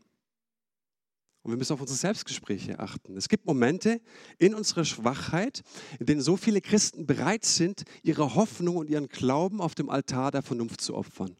[1.43, 3.17] Und wir müssen auf unsere Selbstgespräche achten.
[3.17, 4.01] Es gibt Momente
[4.37, 5.61] in unserer Schwachheit,
[5.99, 10.31] in denen so viele Christen bereit sind, ihre Hoffnung und ihren Glauben auf dem Altar
[10.31, 11.35] der Vernunft zu opfern.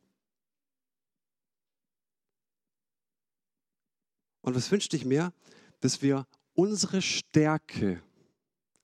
[4.43, 5.33] Und was wünschte ich mir?
[5.79, 8.03] Dass wir unsere Stärke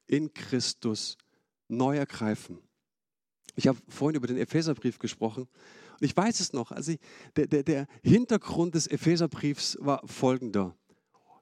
[0.08, 1.18] in Christus
[1.68, 2.58] neu ergreifen.
[3.56, 5.48] Ich habe vorhin über den Epheserbrief gesprochen
[6.00, 7.00] und ich weiß es noch, also ich,
[7.36, 10.76] der, der, der Hintergrund des Epheserbriefs war folgender.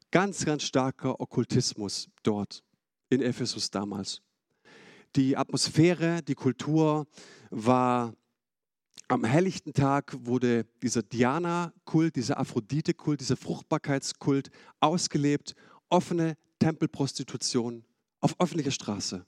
[0.10, 2.64] Ganz, ganz starker Okkultismus dort
[3.10, 4.22] in Ephesus damals.
[5.16, 7.08] Die Atmosphäre, die Kultur
[7.52, 8.16] war
[9.08, 15.56] am helllichten Tag wurde dieser Diana-Kult, dieser Aphrodite-Kult, dieser Fruchtbarkeitskult ausgelebt,
[15.90, 17.86] offene Tempelprostitution
[18.20, 19.26] auf öffentlicher Straße.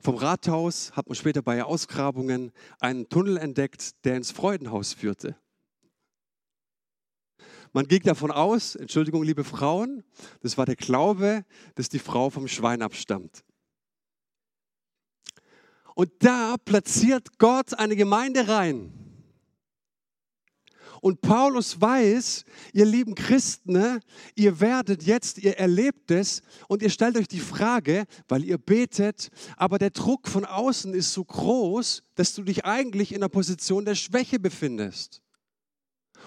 [0.00, 5.36] Vom Rathaus hat man später bei Ausgrabungen einen Tunnel entdeckt, der ins Freudenhaus führte.
[7.72, 10.04] Man ging davon aus, Entschuldigung, liebe Frauen,
[10.40, 13.44] das war der Glaube, dass die Frau vom Schwein abstammt.
[15.94, 18.92] Und da platziert Gott eine Gemeinde rein.
[21.04, 24.00] Und Paulus weiß, ihr lieben Christen, ne,
[24.34, 29.28] ihr werdet jetzt, ihr erlebt es und ihr stellt euch die Frage, weil ihr betet,
[29.58, 33.84] aber der Druck von außen ist so groß, dass du dich eigentlich in einer Position
[33.84, 35.20] der Schwäche befindest.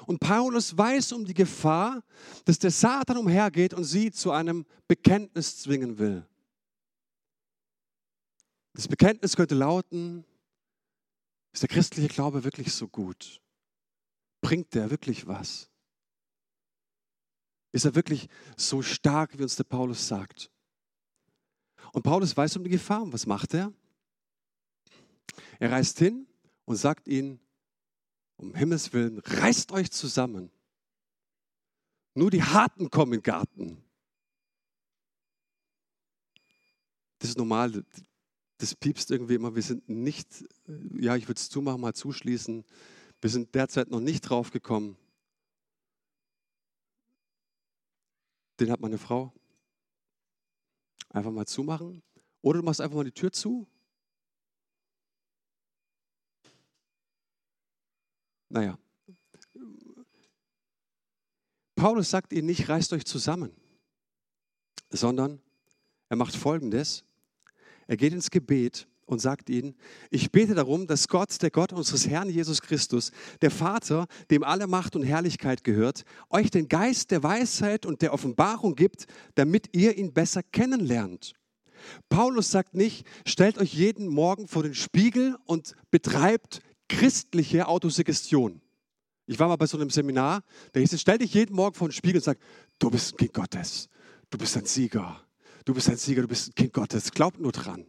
[0.05, 2.03] Und Paulus weiß um die Gefahr,
[2.45, 6.23] dass der Satan umhergeht und sie zu einem Bekenntnis zwingen will.
[8.77, 10.23] Das Bekenntnis könnte lauten,
[11.51, 13.41] ist der christliche Glaube wirklich so gut?
[14.39, 15.71] Bringt der wirklich was?
[17.71, 20.51] Ist er wirklich so stark, wie uns der Paulus sagt?
[21.91, 23.01] Und Paulus weiß um die Gefahr.
[23.01, 23.73] Und was macht er?
[25.57, 26.27] Er reist hin
[26.65, 27.39] und sagt ihnen,
[28.35, 30.51] um Himmels Willen, reißt euch zusammen.
[32.13, 33.83] Nur die Harten kommen in den Garten.
[37.17, 37.83] Das ist normal,
[38.57, 39.55] das piepst irgendwie immer.
[39.55, 40.45] Wir sind nicht,
[40.99, 42.65] ja, ich würde es zumachen, mal zuschließen.
[43.21, 44.97] Wir sind derzeit noch nicht drauf gekommen.
[48.59, 49.33] Den hat meine Frau.
[51.09, 52.01] Einfach mal zumachen.
[52.41, 53.67] Oder du machst einfach mal die Tür zu.
[58.49, 58.77] Naja.
[61.75, 63.55] Paulus sagt ihnen nicht, reißt euch zusammen,
[64.89, 65.39] sondern
[66.09, 67.06] er macht Folgendes.
[67.87, 69.75] Er geht ins Gebet und sagt ihnen,
[70.11, 74.67] ich bete darum, dass Gott, der Gott unseres Herrn Jesus Christus, der Vater, dem alle
[74.67, 79.97] Macht und Herrlichkeit gehört, euch den Geist der Weisheit und der Offenbarung gibt, damit ihr
[79.97, 81.33] ihn besser kennenlernt.
[82.09, 88.61] Paulus sagt nicht, stellt euch jeden Morgen vor den Spiegel und betreibt christliche Autosuggestion.
[89.25, 91.87] Ich war mal bei so einem Seminar, da hieß es, stell dich jeden Morgen vor
[91.87, 92.39] den Spiegel und sag,
[92.79, 93.89] du bist ein Kind Gottes,
[94.29, 95.21] du bist ein Sieger,
[95.67, 97.85] du bist ein Sieger, du bist ein Kind Gottes, glaub nur dran.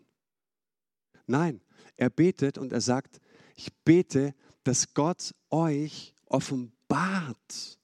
[1.26, 1.60] Nein,
[1.96, 3.20] er betet und er sagt,
[3.54, 7.78] ich bete, dass Gott euch offenbart,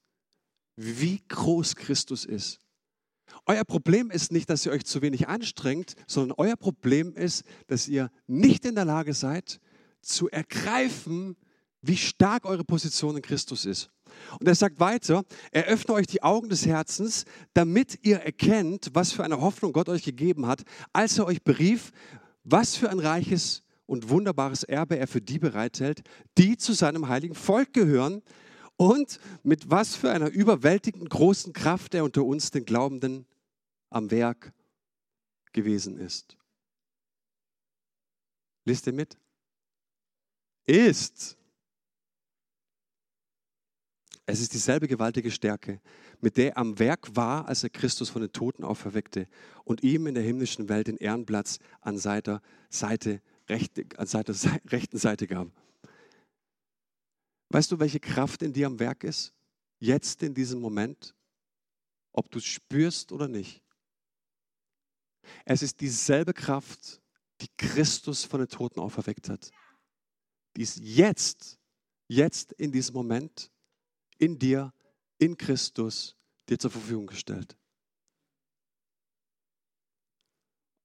[0.76, 2.58] wie groß Christus ist.
[3.46, 7.86] Euer Problem ist nicht, dass ihr euch zu wenig anstrengt, sondern euer Problem ist, dass
[7.86, 9.60] ihr nicht in der Lage seid,
[10.02, 11.36] zu ergreifen,
[11.86, 13.90] wie stark eure Position in Christus ist.
[14.38, 19.24] Und er sagt weiter, eröffne euch die Augen des Herzens, damit ihr erkennt, was für
[19.24, 21.90] eine Hoffnung Gott euch gegeben hat, als er euch berief,
[22.44, 26.02] was für ein reiches und wunderbares Erbe er für die bereithält,
[26.38, 28.22] die zu seinem heiligen Volk gehören
[28.76, 33.26] und mit was für einer überwältigend großen Kraft er unter uns, den Glaubenden,
[33.90, 34.52] am Werk
[35.52, 36.36] gewesen ist.
[38.64, 39.18] Lest ihr mit?
[40.64, 41.36] Ist.
[44.26, 45.80] Es ist dieselbe gewaltige Stärke,
[46.20, 49.28] mit der er am Werk war, als er Christus von den Toten auferweckte
[49.64, 54.34] und ihm in der himmlischen Welt den Ehrenplatz an seiner Seite, rechte, an seiner
[54.70, 55.48] rechten Seite gab.
[57.50, 59.34] Weißt du, welche Kraft in dir am Werk ist?
[59.78, 61.14] Jetzt in diesem Moment?
[62.12, 63.62] Ob du es spürst oder nicht.
[65.44, 67.02] Es ist dieselbe Kraft,
[67.40, 69.50] die Christus von den Toten auferweckt hat.
[70.56, 71.58] Die ist jetzt,
[72.08, 73.50] jetzt in diesem Moment
[74.18, 74.72] in dir,
[75.18, 76.16] in Christus
[76.48, 77.56] dir zur Verfügung gestellt.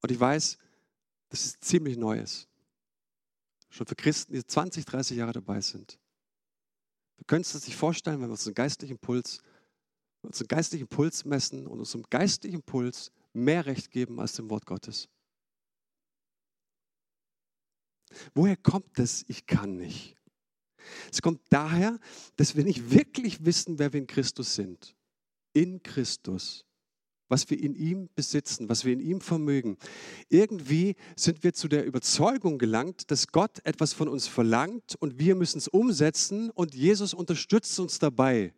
[0.01, 0.57] Und ich weiß,
[1.29, 2.47] das ist ziemlich Neues.
[3.69, 5.99] Schon für Christen, die 20, 30 Jahre dabei sind.
[7.17, 9.41] Wir können uns das nicht vorstellen, wenn wir unseren geistlichen Puls,
[10.21, 15.07] unseren geistlichen Puls messen und unserem geistlichen Puls mehr Recht geben als dem Wort Gottes.
[18.33, 20.18] Woher kommt es, ich kann nicht?
[21.11, 21.99] Es kommt daher,
[22.35, 24.95] dass wir nicht wirklich wissen, wer wir in Christus sind.
[25.53, 26.65] In Christus.
[27.27, 29.77] Was wir in ihm besitzen, was wir in ihm vermögen.
[30.29, 35.35] Irgendwie sind wir zu der Überzeugung gelangt, dass Gott etwas von uns verlangt und wir
[35.35, 38.53] müssen es umsetzen und Jesus unterstützt uns dabei,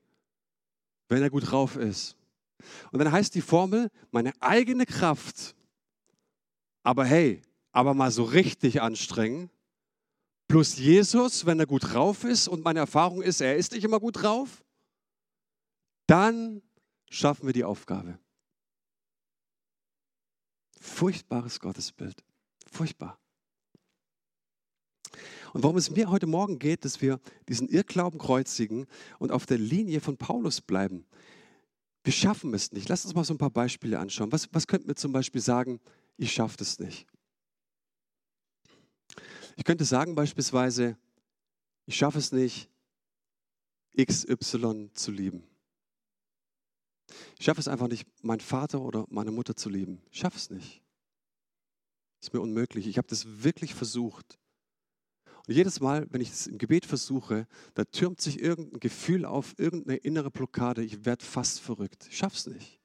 [1.10, 2.15] wenn er gut drauf ist.
[2.91, 5.56] Und dann heißt die Formel, meine eigene Kraft,
[6.84, 7.41] aber hey,
[7.72, 9.50] aber mal so richtig anstrengen,
[10.52, 14.02] plus Jesus, wenn er gut drauf ist und meine Erfahrung ist, er ist nicht immer
[14.02, 14.66] gut drauf,
[16.08, 16.62] dann
[17.10, 18.20] schaffen wir die Aufgabe.
[20.78, 22.22] Furchtbares Gottesbild.
[22.70, 23.18] Furchtbar.
[25.54, 28.88] Und warum es mir heute Morgen geht, dass wir diesen Irrglauben kreuzigen
[29.20, 31.06] und auf der Linie von Paulus bleiben.
[32.04, 32.90] Wir schaffen es nicht.
[32.90, 34.34] Lass uns mal so ein paar Beispiele anschauen.
[34.34, 35.80] Was, was könnten wir zum Beispiel sagen,
[36.18, 37.08] ich schaffe es nicht?
[39.56, 40.98] Ich könnte sagen beispielsweise,
[41.86, 42.70] ich schaffe es nicht,
[44.00, 45.44] XY zu lieben.
[47.38, 50.02] Ich schaffe es einfach nicht, meinen Vater oder meine Mutter zu lieben.
[50.12, 50.82] Ich schaffe es nicht.
[52.22, 52.88] Ist mir unmöglich.
[52.88, 54.40] Ich habe das wirklich versucht.
[55.48, 59.58] Und jedes Mal, wenn ich es im Gebet versuche, da türmt sich irgendein Gefühl auf,
[59.58, 60.84] irgendeine innere Blockade.
[60.84, 62.08] Ich werde fast verrückt.
[62.10, 62.80] Ich schaffe es nicht.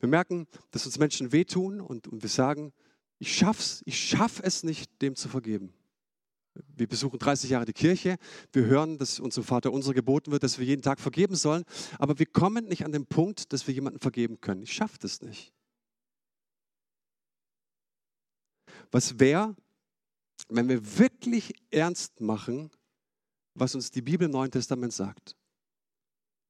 [0.00, 2.72] Wir merken, dass uns Menschen wehtun und, und wir sagen,
[3.20, 5.72] ich schaff's, ich schaffe es nicht, dem zu vergeben.
[6.74, 8.16] Wir besuchen 30 Jahre die Kirche,
[8.52, 11.64] wir hören, dass unserem Vater unser geboten wird, dass wir jeden Tag vergeben sollen,
[11.98, 14.62] aber wir kommen nicht an den Punkt, dass wir jemanden vergeben können.
[14.62, 15.52] Ich schaffe das nicht.
[18.90, 19.54] Was wäre,
[20.48, 22.70] wenn wir wirklich ernst machen,
[23.54, 25.36] was uns die Bibel im Neuen Testament sagt?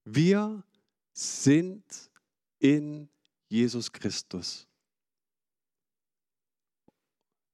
[0.04, 0.64] Wir
[1.12, 2.10] sind
[2.60, 3.08] in
[3.48, 4.69] Jesus Christus.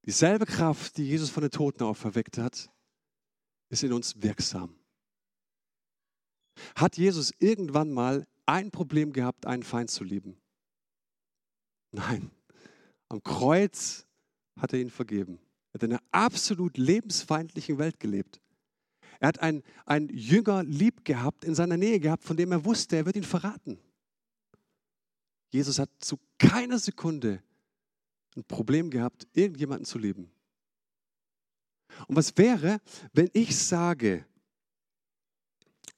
[0.06, 2.70] Dieselbe Kraft, die Jesus von den Toten auferweckt hat,
[3.68, 4.78] ist in uns wirksam.
[6.76, 10.40] Hat Jesus irgendwann mal ein Problem gehabt, einen Feind zu lieben?
[11.90, 12.30] Nein.
[13.08, 14.06] Am Kreuz
[14.56, 15.38] hat er ihn vergeben.
[15.72, 18.40] Er hat in einer absolut lebensfeindlichen Welt gelebt.
[19.20, 19.62] Er hat einen,
[20.10, 23.78] Jünger lieb gehabt, in seiner Nähe gehabt, von dem er wusste, er wird ihn verraten.
[25.50, 27.42] Jesus hat zu keiner Sekunde
[28.36, 30.30] ein Problem gehabt, irgendjemanden zu lieben.
[32.06, 32.80] Und was wäre,
[33.12, 34.26] wenn ich sage,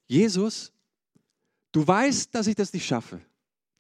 [0.07, 0.73] Jesus,
[1.73, 3.21] du weißt, dass ich das nicht schaffe.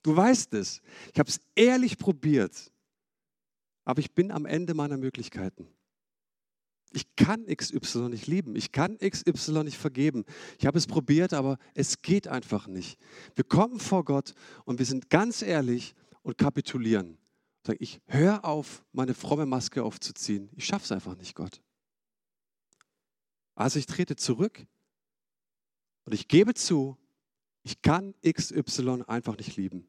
[0.02, 0.80] Du weißt es.
[1.12, 2.70] Ich habe es ehrlich probiert,
[3.84, 5.68] aber ich bin am Ende meiner Möglichkeiten.
[6.92, 8.56] Ich kann XY nicht lieben.
[8.56, 10.24] Ich kann XY nicht vergeben.
[10.58, 12.98] Ich habe es probiert, aber es geht einfach nicht.
[13.34, 17.18] Wir kommen vor Gott und wir sind ganz ehrlich und kapitulieren.
[17.68, 20.48] Sagen, ich höre auf, meine fromme Maske aufzuziehen.
[20.56, 21.62] Ich schaffe es einfach nicht, Gott.
[23.54, 24.66] Also ich trete zurück
[26.04, 26.96] und ich gebe zu,
[27.62, 29.86] ich kann XY einfach nicht lieben.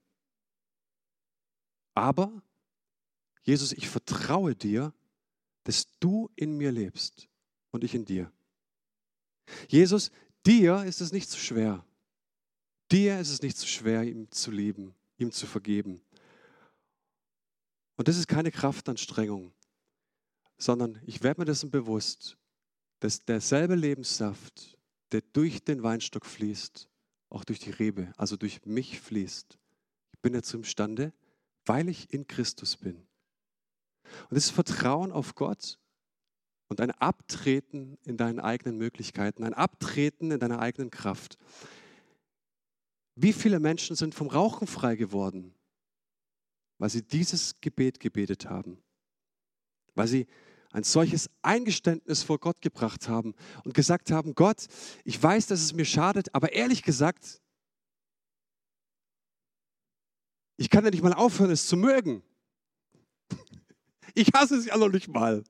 [1.93, 2.43] Aber,
[3.43, 4.93] Jesus, ich vertraue dir,
[5.63, 7.29] dass du in mir lebst
[7.71, 8.29] und ich in dir.
[9.69, 10.11] Jesus,
[10.45, 11.85] dir ist es nicht zu schwer.
[12.91, 16.01] Dir ist es nicht zu schwer, ihm zu lieben, ihm zu vergeben.
[17.99, 19.51] Und das ist keine Kraftanstrengung,
[20.57, 22.37] sondern ich werde mir dessen bewusst,
[23.01, 24.77] dass derselbe Lebenssaft,
[25.11, 26.87] der durch den Weinstock fließt,
[27.29, 29.59] auch durch die Rebe, also durch mich fließt.
[30.13, 31.11] Ich bin dazu imstande,
[31.65, 32.95] weil ich in Christus bin.
[34.05, 35.77] Und das ist Vertrauen auf Gott
[36.69, 41.37] und ein Abtreten in deinen eigenen Möglichkeiten, ein Abtreten in deiner eigenen Kraft.
[43.15, 45.53] Wie viele Menschen sind vom Rauchen frei geworden,
[46.79, 48.81] weil sie dieses Gebet gebetet haben,
[49.93, 50.27] weil sie
[50.71, 54.67] ein solches Eingeständnis vor Gott gebracht haben und gesagt haben, Gott,
[55.03, 57.41] ich weiß, dass es mir schadet, aber ehrlich gesagt,
[60.57, 62.23] ich kann ja nicht mal aufhören, es zu mögen.
[64.15, 65.43] Ich hasse es ja noch nicht mal.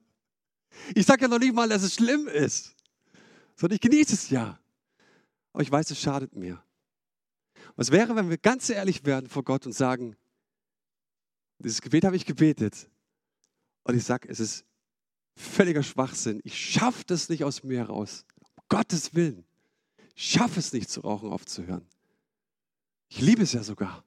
[0.94, 2.76] Ich sage ja noch nicht mal, dass es schlimm ist,
[3.56, 4.60] sondern ich genieße es ja.
[5.54, 6.64] Aber ich weiß, es schadet mir.
[7.76, 10.16] Was wäre, wenn wir ganz ehrlich werden vor Gott und sagen,
[11.60, 12.90] dieses Gebet habe ich gebetet
[13.84, 14.66] und ich sage, es ist
[15.36, 16.42] völliger Schwachsinn.
[16.44, 18.26] Ich schaffe das nicht aus mir heraus.
[18.56, 19.46] Um Gottes Willen.
[20.16, 21.88] Ich schaffe es nicht, zu rauchen aufzuhören.
[23.08, 24.04] Ich liebe es ja sogar.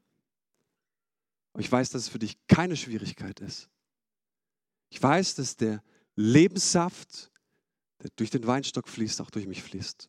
[1.53, 3.69] Aber ich weiß, dass es für dich keine Schwierigkeit ist.
[4.91, 5.83] Ich weiß, dass der
[6.15, 7.31] Lebenssaft,
[8.03, 10.09] der durch den Weinstock fließt, auch durch mich fließt.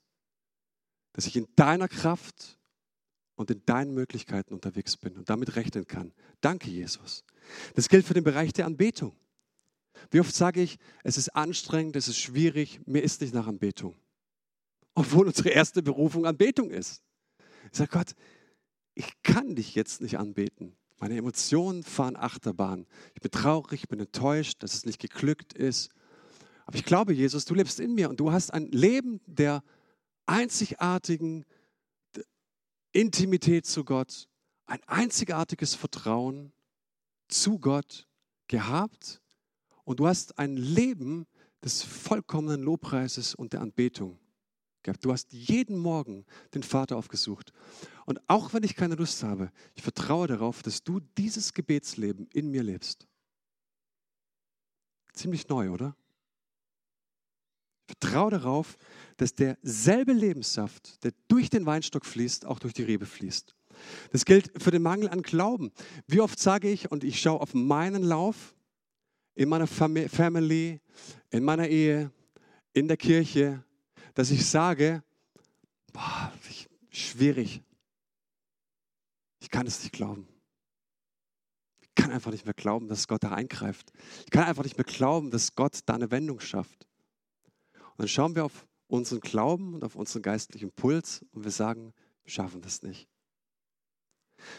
[1.13, 2.59] Dass ich in deiner Kraft
[3.35, 6.13] und in deinen Möglichkeiten unterwegs bin und damit rechnen kann.
[6.41, 7.23] Danke, Jesus.
[7.75, 9.15] Das gilt für den Bereich der Anbetung.
[10.11, 13.95] Wie oft sage ich, es ist anstrengend, es ist schwierig, mir ist nicht nach Anbetung.
[14.95, 17.01] Obwohl unsere erste Berufung Anbetung ist.
[17.71, 18.13] Ich sage Gott,
[18.95, 20.75] ich kann dich jetzt nicht anbeten.
[20.99, 22.85] Meine Emotionen fahren Achterbahn.
[23.15, 25.89] Ich bin traurig, ich bin enttäuscht, dass es nicht geglückt ist.
[26.65, 29.63] Aber ich glaube, Jesus, du lebst in mir und du hast ein Leben der
[30.25, 31.45] einzigartigen
[32.93, 34.29] Intimität zu Gott,
[34.65, 36.53] ein einzigartiges Vertrauen
[37.27, 38.07] zu Gott
[38.47, 39.21] gehabt
[39.83, 41.25] und du hast ein Leben
[41.63, 44.19] des vollkommenen Lobpreises und der Anbetung
[44.83, 45.03] gehabt.
[45.03, 47.51] Du hast jeden Morgen den Vater aufgesucht.
[48.05, 52.51] Und auch wenn ich keine Lust habe, ich vertraue darauf, dass du dieses Gebetsleben in
[52.51, 53.07] mir lebst.
[55.13, 55.95] Ziemlich neu, oder?
[57.87, 58.77] Ich vertraue darauf,
[59.17, 63.55] dass derselbe Lebenssaft, der durch den Weinstock fließt, auch durch die Rebe fließt.
[64.11, 65.71] Das gilt für den Mangel an Glauben.
[66.07, 68.55] Wie oft sage ich, und ich schaue auf meinen Lauf,
[69.35, 70.79] in meiner Family,
[71.31, 72.11] in meiner Ehe,
[72.73, 73.63] in der Kirche,
[74.13, 75.03] dass ich sage,
[75.91, 76.31] boah,
[76.89, 77.61] schwierig.
[79.39, 80.27] Ich kann es nicht glauben.
[81.81, 83.91] Ich kann einfach nicht mehr glauben, dass Gott da eingreift.
[84.25, 86.87] Ich kann einfach nicht mehr glauben, dass Gott da eine Wendung schafft.
[87.73, 91.93] Und dann schauen wir auf unseren Glauben und auf unseren geistlichen Puls und wir sagen,
[92.23, 93.07] wir schaffen das nicht.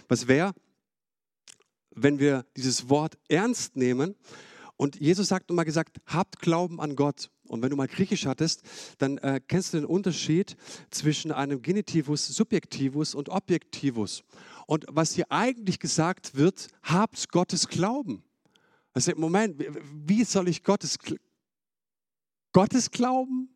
[0.08, 0.54] Was wäre,
[1.90, 4.16] wenn wir dieses Wort ernst nehmen
[4.76, 7.30] und Jesus sagt immer gesagt, habt Glauben an Gott.
[7.46, 8.62] Und wenn du mal Griechisch hattest,
[8.98, 10.56] dann äh, kennst du den Unterschied
[10.90, 14.24] zwischen einem Genitivus Subjektivus und Objektivus.
[14.66, 18.24] Und was hier eigentlich gesagt wird, habt Gottes Glauben.
[18.94, 20.98] Also Moment, wie soll ich Gottes,
[22.52, 23.53] Gottes Glauben?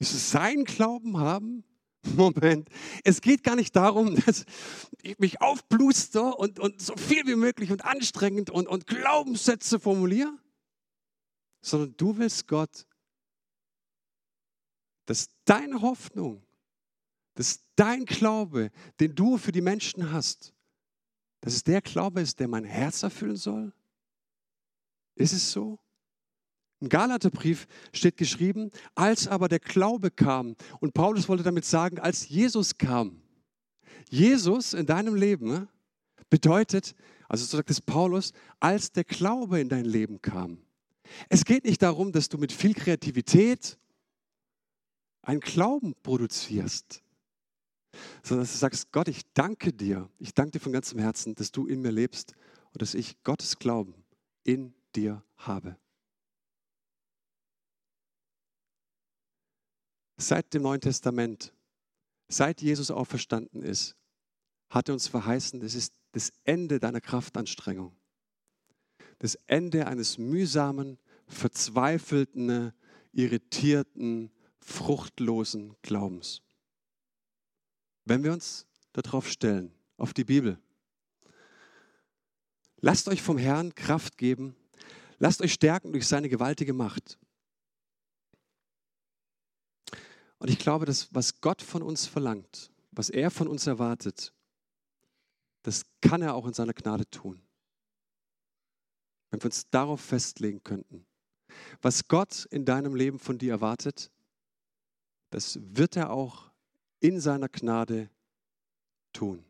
[0.00, 1.62] Ist es sein Glauben haben?
[2.16, 2.68] Moment,
[3.04, 4.44] es geht gar nicht darum, dass
[5.02, 10.36] ich mich aufbluster und, und so viel wie möglich und anstrengend und, und Glaubenssätze formuliere,
[11.60, 12.86] sondern du willst Gott
[15.10, 16.46] dass deine Hoffnung,
[17.34, 18.70] dass dein Glaube,
[19.00, 20.54] den du für die Menschen hast,
[21.40, 23.72] dass es der Glaube ist, der mein Herz erfüllen soll?
[25.16, 25.80] Ist es so?
[26.80, 32.28] Im Galaterbrief steht geschrieben, als aber der Glaube kam, und Paulus wollte damit sagen, als
[32.28, 33.22] Jesus kam.
[34.08, 35.68] Jesus in deinem Leben ne,
[36.30, 36.94] bedeutet,
[37.28, 40.58] also so sagt es Paulus, als der Glaube in dein Leben kam.
[41.28, 43.78] Es geht nicht darum, dass du mit viel Kreativität
[45.22, 47.02] einen Glauben produzierst,
[48.22, 51.52] sondern dass du sagst, Gott, ich danke dir, ich danke dir von ganzem Herzen, dass
[51.52, 52.34] du in mir lebst
[52.72, 53.94] und dass ich Gottes Glauben
[54.44, 55.76] in dir habe.
[60.20, 61.54] Seit dem Neuen Testament,
[62.28, 63.96] seit Jesus auferstanden ist,
[64.68, 67.96] hat er uns verheißen, das ist das Ende deiner Kraftanstrengung.
[69.18, 72.74] Das Ende eines mühsamen, verzweifelten,
[73.12, 76.42] irritierten, fruchtlosen Glaubens.
[78.04, 80.58] Wenn wir uns darauf stellen, auf die Bibel,
[82.76, 84.54] lasst euch vom Herrn Kraft geben,
[85.18, 87.18] lasst euch stärken durch seine gewaltige Macht.
[90.40, 94.32] Und ich glaube, dass was Gott von uns verlangt, was er von uns erwartet,
[95.62, 97.42] das kann er auch in seiner Gnade tun.
[99.30, 101.06] Wenn wir uns darauf festlegen könnten,
[101.82, 104.10] was Gott in deinem Leben von dir erwartet,
[105.28, 106.50] das wird er auch
[107.00, 108.10] in seiner Gnade
[109.12, 109.44] tun.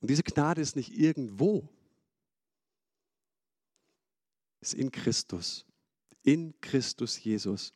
[0.00, 1.66] Und diese Gnade ist nicht irgendwo,
[4.60, 5.64] ist in Christus,
[6.22, 7.72] in Christus Jesus.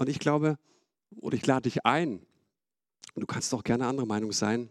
[0.00, 0.58] Und ich glaube,
[1.10, 2.24] oder ich lade dich ein,
[3.16, 4.70] du kannst auch gerne andere Meinung sein,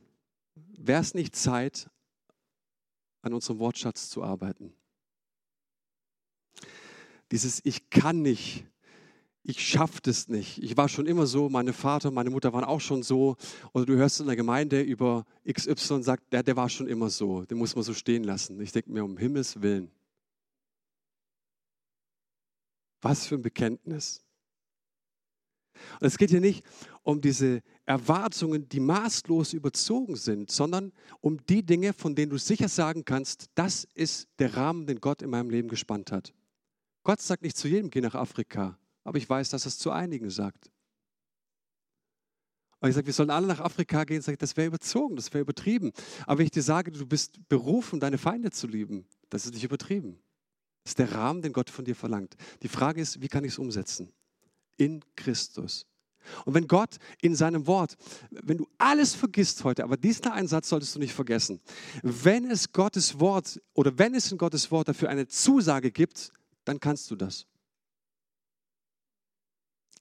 [0.56, 1.88] wäre es nicht Zeit,
[3.22, 4.74] an unserem Wortschatz zu arbeiten?
[7.32, 8.66] Dieses Ich kann nicht,
[9.44, 10.64] ich schaffe das nicht.
[10.64, 13.38] Ich war schon immer so, meine Vater, meine Mutter waren auch schon so.
[13.72, 17.12] Oder du hörst in der Gemeinde über XY und sagt, der, der war schon immer
[17.12, 18.60] so, den muss man so stehen lassen.
[18.62, 19.92] Ich denke mir, um Himmels Willen.
[23.02, 24.26] Was für ein Bekenntnis.
[26.00, 26.66] Und es geht hier nicht
[27.04, 32.70] um diese Erwartungen, die maßlos überzogen sind, sondern um die Dinge, von denen du sicher
[32.70, 36.34] sagen kannst, das ist der Rahmen, den Gott in meinem Leben gespannt hat.
[37.04, 39.92] Gott sagt nicht zu jedem, geh nach Afrika, aber ich weiß, dass er es zu
[39.92, 40.72] einigen sagt.
[42.80, 45.34] Und ich sage, wir sollen alle nach Afrika gehen, sage ich, das wäre überzogen, das
[45.34, 45.92] wäre übertrieben.
[46.26, 49.64] Aber wenn ich dir sage, du bist berufen, deine Feinde zu lieben, das ist nicht
[49.66, 50.20] übertrieben.
[50.84, 52.36] Das ist der Rahmen, den Gott von dir verlangt.
[52.62, 54.14] Die Frage ist, wie kann ich es umsetzen?
[54.80, 55.86] In Christus.
[56.46, 57.98] Und wenn Gott in seinem Wort,
[58.30, 61.60] wenn du alles vergisst heute, aber diesen einen Satz solltest du nicht vergessen,
[62.04, 66.32] wenn es Gottes Wort oder wenn es in Gottes Wort dafür eine Zusage gibt,
[66.66, 67.46] dann kannst du das.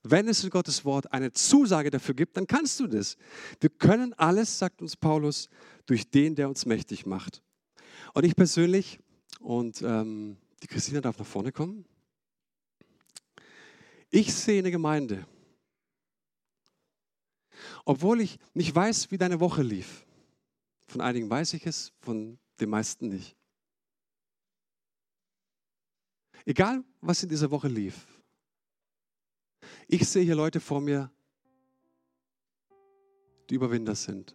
[0.02, 3.16] Wenn es in Gottes Wort eine Zusage dafür gibt, dann kannst du das.
[3.60, 5.48] Wir können alles, sagt uns Paulus,
[5.86, 7.42] durch den, der uns mächtig macht.
[8.14, 9.00] Und ich persönlich,
[9.40, 11.84] und ähm, die Christina darf nach vorne kommen.
[14.10, 15.26] Ich sehe eine Gemeinde.
[17.84, 20.06] Obwohl ich nicht weiß, wie deine Woche lief.
[20.86, 23.36] Von einigen weiß ich es, von den meisten nicht.
[26.44, 28.06] Egal, was in dieser Woche lief.
[29.86, 31.10] Ich sehe hier Leute vor mir,
[33.50, 34.34] die Überwinder sind.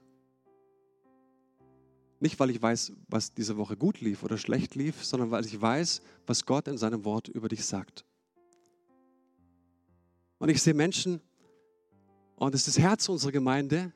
[2.20, 5.60] Nicht, weil ich weiß, was diese Woche gut lief oder schlecht lief, sondern weil ich
[5.60, 8.06] weiß, was Gott in seinem Wort über dich sagt.
[10.40, 11.22] Und ich sehe Menschen,
[12.36, 13.94] und es ist das Herz unserer Gemeinde,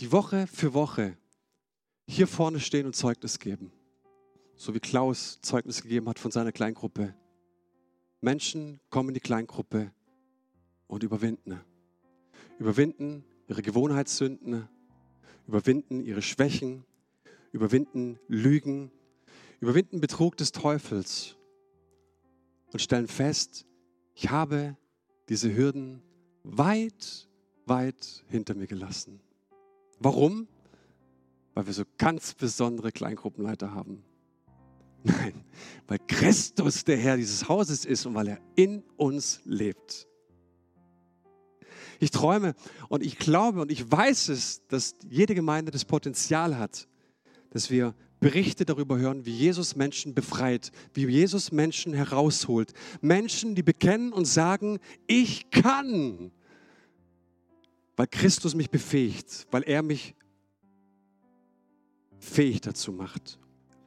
[0.00, 1.16] die Woche für Woche
[2.06, 3.72] hier vorne stehen und Zeugnis geben.
[4.56, 7.14] So wie Klaus Zeugnis gegeben hat von seiner Kleingruppe.
[8.20, 9.92] Menschen kommen in die Kleingruppe
[10.86, 11.60] und überwinden.
[12.58, 14.68] Überwinden ihre Gewohnheitssünden,
[15.46, 16.84] überwinden ihre Schwächen,
[17.52, 18.90] überwinden Lügen,
[19.60, 21.36] überwinden Betrug des Teufels
[22.72, 23.66] und stellen fest,
[24.14, 24.76] ich habe
[25.28, 26.02] diese Hürden
[26.42, 27.28] weit,
[27.66, 29.20] weit hinter mir gelassen.
[29.98, 30.48] Warum?
[31.54, 34.04] Weil wir so ganz besondere Kleingruppenleiter haben.
[35.04, 35.44] Nein,
[35.86, 40.06] weil Christus der Herr dieses Hauses ist und weil er in uns lebt.
[42.00, 42.54] Ich träume
[42.88, 46.88] und ich glaube und ich weiß es, dass jede Gemeinde das Potenzial hat,
[47.50, 52.72] dass wir Berichte darüber hören, wie Jesus Menschen befreit, wie Jesus Menschen herausholt.
[53.00, 56.32] Menschen, die bekennen und sagen, ich kann,
[57.96, 60.14] weil Christus mich befähigt, weil er mich
[62.18, 63.38] fähig dazu macht.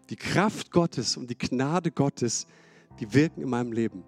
[0.10, 2.48] Die Kraft Gottes und die Gnade Gottes,
[3.00, 4.04] die wirken in meinem Leben.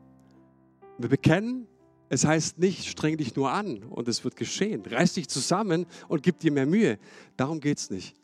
[0.97, 1.67] Wir bekennen
[2.09, 4.84] Es heißt nicht, streng dich nur an und es wird geschehen.
[4.86, 6.99] Reiß dich zusammen und gib dir mehr Mühe.
[7.38, 8.15] Darum geht es nicht.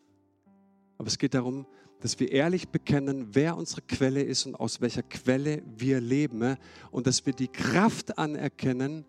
[0.99, 1.65] Aber es geht darum,
[2.01, 6.57] dass wir ehrlich bekennen, wer unsere Quelle ist und aus welcher Quelle wir leben
[6.91, 9.05] und dass wir die Kraft anerkennen,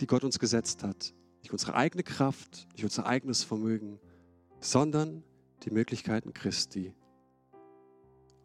[0.00, 1.12] die Gott uns gesetzt hat.
[1.42, 3.98] Nicht unsere eigene Kraft, nicht unser eigenes Vermögen,
[4.58, 5.22] sondern
[5.64, 6.94] die Möglichkeiten Christi.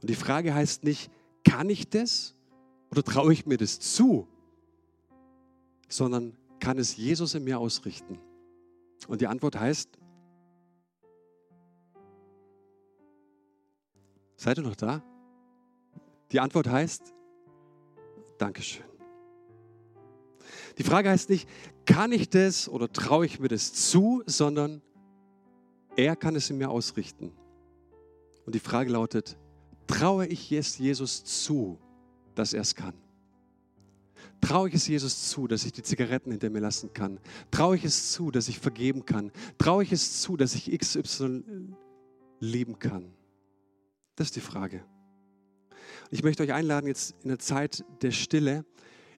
[0.01, 1.09] Und die Frage heißt nicht,
[1.43, 2.35] kann ich das
[2.91, 4.27] oder traue ich mir das zu,
[5.87, 8.19] sondern kann es Jesus in mir ausrichten?
[9.07, 9.89] Und die Antwort heißt,
[14.35, 15.03] seid ihr noch da?
[16.31, 17.13] Die Antwort heißt,
[18.37, 18.85] Dankeschön.
[20.77, 21.47] Die Frage heißt nicht,
[21.85, 24.81] kann ich das oder traue ich mir das zu, sondern
[25.95, 27.31] er kann es in mir ausrichten.
[28.45, 29.37] Und die Frage lautet,
[29.87, 31.79] traue ich es Jesus zu,
[32.35, 32.93] dass er es kann?
[34.41, 37.19] Traue ich es Jesus zu, dass ich die Zigaretten hinter mir lassen kann?
[37.49, 39.31] Traue ich es zu, dass ich vergeben kann?
[39.57, 41.73] Traue ich es zu, dass ich XY
[42.39, 43.13] lieben kann?
[44.15, 44.83] Das ist die Frage.
[46.09, 48.65] Ich möchte euch einladen, jetzt in der Zeit der Stille,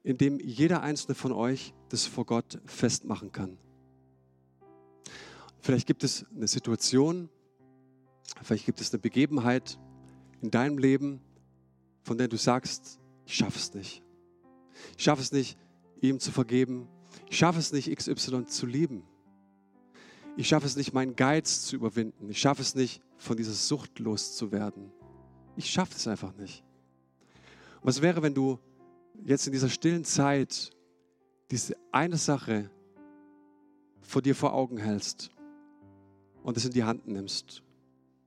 [0.03, 3.57] in dem jeder einzelne von euch das vor Gott festmachen kann.
[5.59, 7.29] Vielleicht gibt es eine Situation,
[8.41, 9.77] vielleicht gibt es eine Begebenheit
[10.41, 11.21] in deinem Leben,
[12.03, 14.03] von der du sagst, ich schaffe es nicht.
[14.97, 15.57] Ich schaffe es nicht,
[15.99, 16.87] ihm zu vergeben.
[17.29, 19.03] Ich schaffe es nicht, XY zu lieben.
[20.37, 22.29] Ich schaffe es nicht, meinen Geiz zu überwinden.
[22.29, 24.91] Ich schaffe es nicht, von dieser Sucht loszuwerden.
[25.55, 26.63] Ich schaffe es einfach nicht.
[27.82, 28.59] Und was wäre, wenn du
[29.24, 30.72] jetzt in dieser stillen Zeit
[31.51, 32.70] diese eine Sache
[34.01, 35.32] vor dir vor Augen hältst
[36.43, 37.63] und es in die Hand nimmst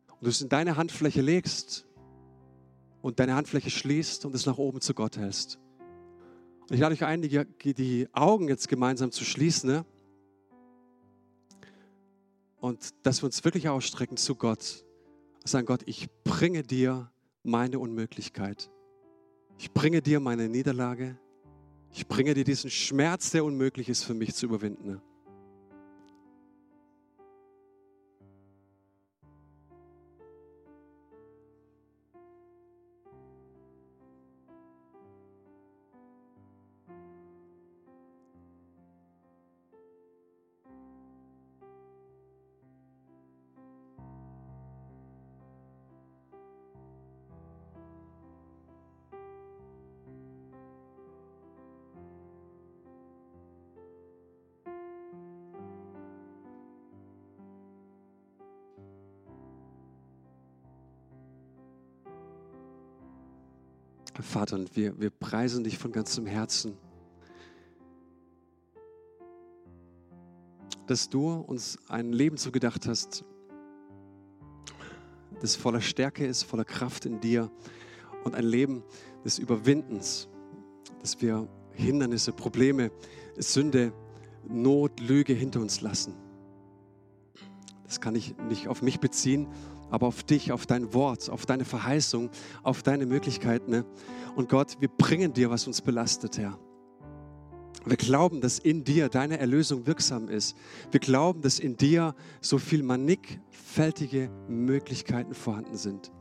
[0.09, 1.87] und du es in deine Handfläche legst
[3.03, 5.59] und deine Handfläche schließt und es nach oben zu Gott hältst.
[6.69, 9.85] Und ich lade euch ein, die, die Augen jetzt gemeinsam zu schließen ne?
[12.61, 14.85] Und dass wir uns wirklich ausstrecken zu Gott
[15.37, 17.11] und sagen, Gott, ich bringe dir
[17.43, 18.71] meine Unmöglichkeit.
[19.59, 21.19] Ich bringe dir meine Niederlage.
[21.93, 25.03] Ich bringe dir diesen Schmerz, der unmöglich ist für mich zu überwinden.
[64.23, 66.77] Vater, und wir, wir preisen dich von ganzem Herzen,
[70.87, 73.25] dass du uns ein Leben zugedacht hast,
[75.41, 77.51] das voller Stärke ist, voller Kraft in dir
[78.25, 78.83] und ein Leben
[79.25, 80.29] des Überwindens,
[81.01, 82.91] dass wir Hindernisse, Probleme,
[83.39, 83.93] Sünde,
[84.49, 86.15] Not, Lüge hinter uns lassen.
[87.85, 89.47] Das kann ich nicht auf mich beziehen,
[89.91, 92.31] aber auf dich, auf dein Wort, auf deine Verheißung,
[92.63, 93.71] auf deine Möglichkeiten.
[93.71, 93.85] Ne?
[94.37, 96.59] Und Gott, wir bringen dir, was uns belastet, Herr.
[97.87, 100.55] Wir glauben, dass in dir deine Erlösung wirksam ist.
[100.91, 106.13] Wir glauben, dass in dir so viel mannigfältige Möglichkeiten vorhanden sind.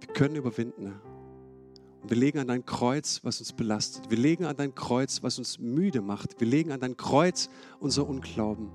[0.00, 0.92] Wir können überwinden.
[2.02, 4.10] Und wir legen an dein Kreuz, was uns belastet.
[4.10, 6.38] Wir legen an dein Kreuz, was uns müde macht.
[6.38, 7.48] Wir legen an dein Kreuz
[7.80, 8.70] unser Unglauben.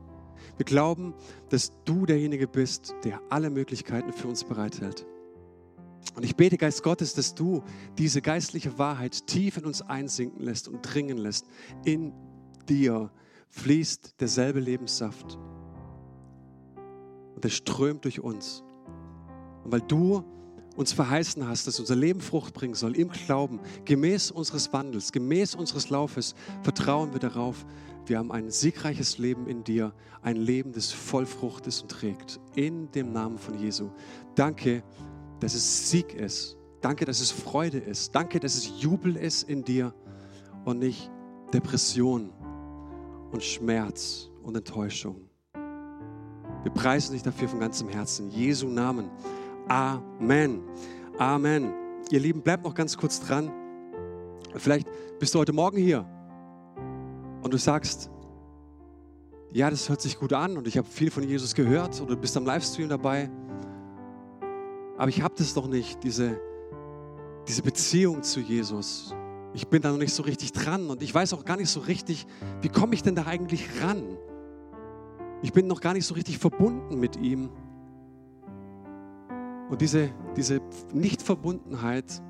[0.62, 1.16] Wir glauben,
[1.50, 5.08] dass du derjenige bist, der alle Möglichkeiten für uns bereithält.
[6.14, 7.64] Und ich bete, Geist Gottes, dass du
[7.98, 11.48] diese geistliche Wahrheit tief in uns einsinken lässt und dringen lässt.
[11.84, 12.14] In
[12.70, 13.10] dir
[13.50, 15.40] fließt derselbe Lebenssaft.
[17.34, 18.64] Und er strömt durch uns.
[19.64, 20.24] Und weil du
[20.76, 25.56] uns verheißen hast, dass unser Leben Frucht bringen soll, im Glauben, gemäß unseres Wandels, gemäß
[25.56, 27.66] unseres Laufes, vertrauen wir darauf,
[28.06, 32.40] wir haben ein siegreiches Leben in dir, ein Leben, das voll Frucht ist und trägt.
[32.56, 33.90] In dem Namen von Jesu.
[34.36, 34.84] Danke,
[35.40, 36.58] dass es Sieg ist.
[36.82, 38.16] Danke, dass es Freude ist.
[38.16, 39.94] Danke, dass es Jubel ist in dir
[40.66, 41.12] und nicht
[41.54, 42.32] Depression
[43.32, 45.30] und Schmerz und Enttäuschung.
[45.54, 48.30] Wir preisen dich dafür von ganzem Herzen.
[48.30, 49.10] Jesu Namen.
[49.68, 50.62] Amen.
[51.18, 51.74] Amen.
[52.10, 53.52] Ihr Lieben, bleibt noch ganz kurz dran.
[54.56, 54.88] Vielleicht
[55.20, 56.06] bist du heute Morgen hier
[57.42, 58.10] und du sagst,
[59.54, 62.22] ja, das hört sich gut an und ich habe viel von Jesus gehört oder du
[62.22, 63.30] bist am Livestream dabei,
[64.98, 66.40] aber ich habe das doch nicht, diese,
[67.48, 69.14] diese Beziehung zu Jesus.
[69.54, 71.82] Ich bin da noch nicht so richtig dran und ich weiß auch gar nicht so
[71.82, 72.28] richtig,
[72.62, 74.04] wie komme ich denn da eigentlich ran?
[75.42, 77.50] Ich bin noch gar nicht so richtig verbunden mit ihm.
[79.72, 80.60] Und diese, diese
[80.94, 82.22] Nichtverbundenheit,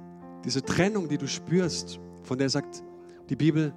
[0.45, 2.83] diese Trennung, die du spürst, von der sagt
[3.29, 3.73] die Bibel,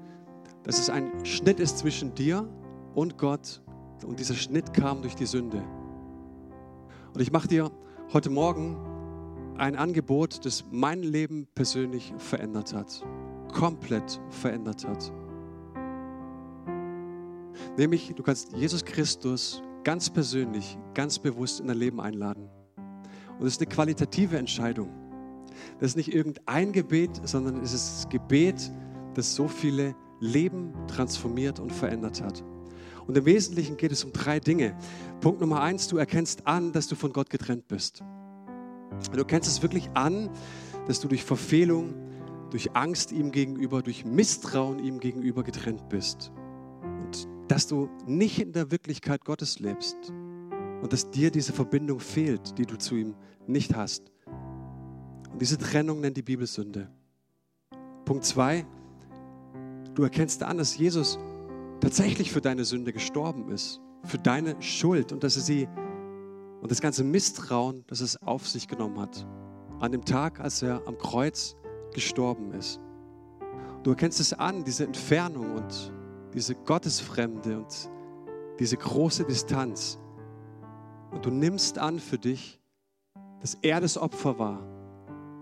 [0.64, 2.46] dass es ein Schnitt ist zwischen dir
[2.94, 3.62] und Gott.
[4.04, 5.64] Und dieser Schnitt kam durch die Sünde.
[7.14, 7.70] Und ich mache dir
[8.12, 8.76] heute Morgen
[9.56, 13.02] ein Angebot, das mein Leben persönlich verändert hat.
[13.54, 15.10] Komplett verändert hat.
[17.78, 22.50] Nämlich, du kannst Jesus Christus ganz persönlich, ganz bewusst in dein Leben einladen.
[23.38, 24.90] Und es ist eine qualitative Entscheidung.
[25.80, 28.70] Das ist nicht irgendein Gebet, sondern es ist das Gebet,
[29.14, 32.44] das so viele Leben transformiert und verändert hat.
[33.06, 34.76] Und im Wesentlichen geht es um drei Dinge.
[35.20, 38.02] Punkt Nummer eins, du erkennst an, dass du von Gott getrennt bist.
[39.12, 40.30] Du erkennst es wirklich an,
[40.86, 41.94] dass du durch Verfehlung,
[42.50, 46.32] durch Angst ihm gegenüber, durch Misstrauen ihm gegenüber getrennt bist.
[46.82, 49.96] Und dass du nicht in der Wirklichkeit Gottes lebst.
[50.82, 53.14] Und dass dir diese Verbindung fehlt, die du zu ihm
[53.46, 54.10] nicht hast.
[55.32, 56.90] Und diese Trennung nennt die Bibel Sünde.
[58.04, 58.66] Punkt zwei,
[59.94, 61.18] du erkennst an, dass Jesus
[61.80, 65.68] tatsächlich für deine Sünde gestorben ist, für deine Schuld und dass er sie
[66.60, 69.26] und das ganze Misstrauen, das es auf sich genommen hat,
[69.80, 71.56] an dem Tag, als er am Kreuz
[71.92, 72.80] gestorben ist.
[73.82, 75.92] Du erkennst es an, diese Entfernung und
[76.32, 77.90] diese Gottesfremde und
[78.58, 79.98] diese große Distanz.
[81.14, 82.60] Und du nimmst an für dich,
[83.40, 84.58] dass er das Opfer war,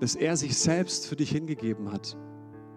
[0.01, 2.16] dass er sich selbst für dich hingegeben hat,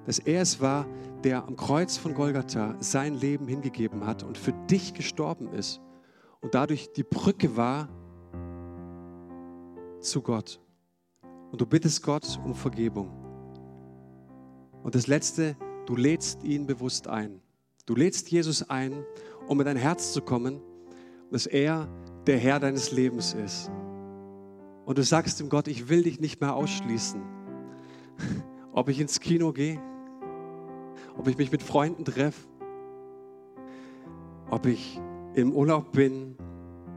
[0.05, 0.87] dass er es war,
[1.23, 5.81] der am Kreuz von Golgatha sein Leben hingegeben hat und für dich gestorben ist
[6.39, 7.89] und dadurch die Brücke war
[9.99, 10.61] zu Gott.
[11.51, 13.09] Und du bittest Gott um Vergebung.
[14.83, 17.41] Und das Letzte, du lädst ihn bewusst ein.
[17.85, 19.03] Du lädst Jesus ein,
[19.47, 20.61] um in dein Herz zu kommen,
[21.31, 21.89] dass er
[22.25, 23.71] der Herr deines Lebens ist.
[24.85, 27.21] Und du sagst ihm Gott, ich will dich nicht mehr ausschließen.
[28.71, 29.81] Ob ich ins Kino gehe,
[31.17, 32.45] ob ich mich mit Freunden treffe,
[34.49, 34.99] ob ich
[35.33, 36.35] im Urlaub bin,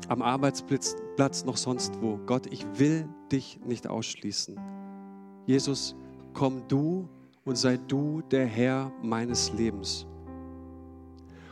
[0.08, 2.18] am Arbeitsplatz, noch sonst wo.
[2.26, 4.58] Gott, ich will dich nicht ausschließen.
[5.46, 5.94] Jesus,
[6.34, 7.08] komm du
[7.44, 10.04] und sei du der Herr meines Lebens.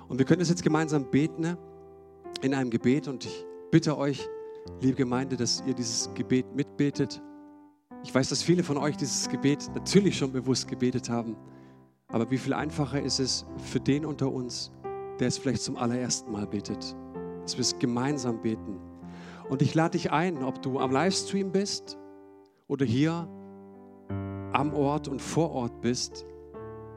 [0.09, 1.59] Und wir können das jetzt gemeinsam beten ne?
[2.43, 4.29] in einem Gebet und ich bitte euch,
[4.81, 7.23] liebe Gemeinde, dass ihr dieses Gebet mitbetet.
[8.03, 11.37] Ich weiß, dass viele von euch dieses Gebet natürlich schon bewusst gebetet haben.
[12.09, 14.71] Aber wie viel einfacher ist es für den unter uns,
[15.19, 16.95] der es vielleicht zum allerersten Mal betet,
[17.43, 18.79] dass wir es gemeinsam beten.
[19.49, 21.99] Und ich lade dich ein, ob du am Livestream bist
[22.69, 23.29] oder hier
[24.53, 26.27] am Ort und vor Ort bist,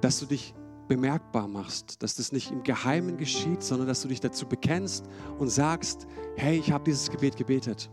[0.01, 0.53] dass du dich
[0.89, 5.05] bemerkbar machst, dass das nicht im Geheimen geschieht, sondern dass du dich dazu bekennst
[5.37, 7.89] und sagst, hey, ich habe dieses Gebet gebetet.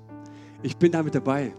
[0.62, 1.54] Ich bin damit dabei.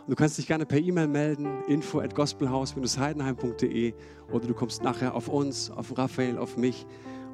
[0.00, 3.94] Und du kannst dich gerne per E-Mail melden, info at gospelhaus-heidenheim.de
[4.32, 6.86] oder du kommst nachher auf uns, auf Raphael, auf mich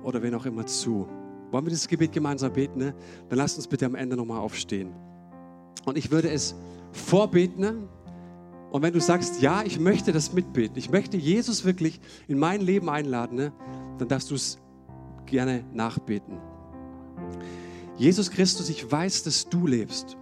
[0.03, 1.09] oder wen auch immer zu.
[1.51, 2.81] Wollen wir dieses Gebet gemeinsam beten?
[2.81, 2.95] Ne?
[3.29, 4.93] Dann lasst uns bitte am Ende nochmal aufstehen.
[5.87, 6.55] Und ich würde es
[6.91, 7.89] vorbeten.
[8.75, 12.61] Und wenn du sagst, ja, ich möchte das mitbeten, ich möchte Jesus wirklich in mein
[12.61, 13.53] Leben einladen, ne?
[13.99, 14.59] dann darfst du es
[15.27, 16.41] gerne nachbeten.
[17.97, 20.17] Jesus Christus, ich weiß, dass du lebst.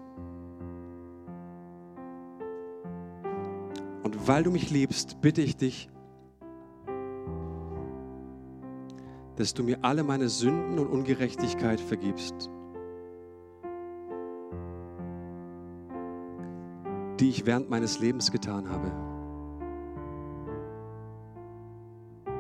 [4.02, 5.88] Und weil du mich liebst, bitte ich dich,
[9.36, 12.50] dass du mir alle meine Sünden und Ungerechtigkeit vergibst,
[17.20, 18.90] die ich während meines Lebens getan habe.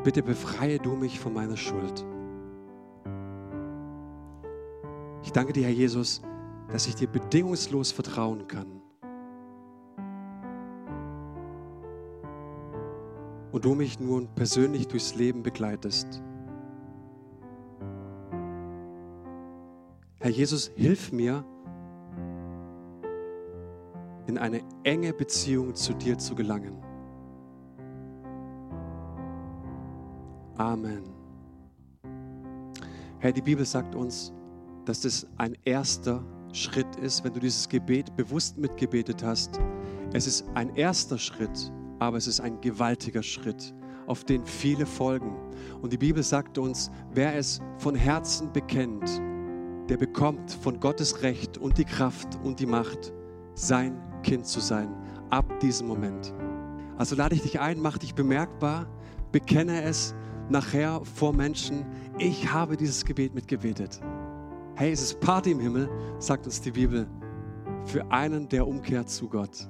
[0.04, 2.04] Bitte befreie du mich von meiner Schuld.
[5.22, 6.22] Ich danke dir, Herr Jesus,
[6.70, 8.80] dass ich dir bedingungslos vertrauen kann.
[13.52, 16.22] Und du mich nun persönlich durchs Leben begleitest.
[20.20, 21.44] Herr Jesus, hilf mir,
[24.32, 26.74] in eine enge Beziehung zu dir zu gelangen.
[30.56, 31.02] Amen.
[33.18, 34.32] Herr, die Bibel sagt uns,
[34.86, 39.60] dass das ein erster Schritt ist, wenn du dieses Gebet bewusst mitgebetet hast.
[40.14, 43.74] Es ist ein erster Schritt, aber es ist ein gewaltiger Schritt,
[44.06, 45.36] auf den viele folgen.
[45.82, 49.20] Und die Bibel sagt uns, wer es von Herzen bekennt,
[49.90, 53.12] der bekommt von Gottes Recht und die Kraft und die Macht,
[53.54, 54.88] sein Kind zu sein,
[55.30, 56.32] ab diesem Moment.
[56.96, 58.86] Also lade ich dich ein, mach dich bemerkbar,
[59.32, 60.14] bekenne es
[60.48, 61.86] nachher vor Menschen,
[62.18, 64.00] ich habe dieses Gebet mitgebetet.
[64.74, 67.08] Hey, es ist Party im Himmel, sagt uns die Bibel,
[67.84, 69.68] für einen, der umkehrt zu Gott.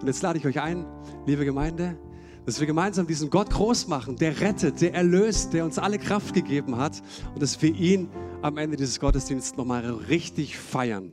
[0.00, 0.86] Und jetzt lade ich euch ein,
[1.26, 1.98] liebe Gemeinde,
[2.46, 6.34] dass wir gemeinsam diesen Gott groß machen, der rettet, der erlöst, der uns alle Kraft
[6.34, 8.08] gegeben hat und dass wir ihn
[8.42, 11.12] am Ende dieses Gottesdienstes nochmal richtig feiern.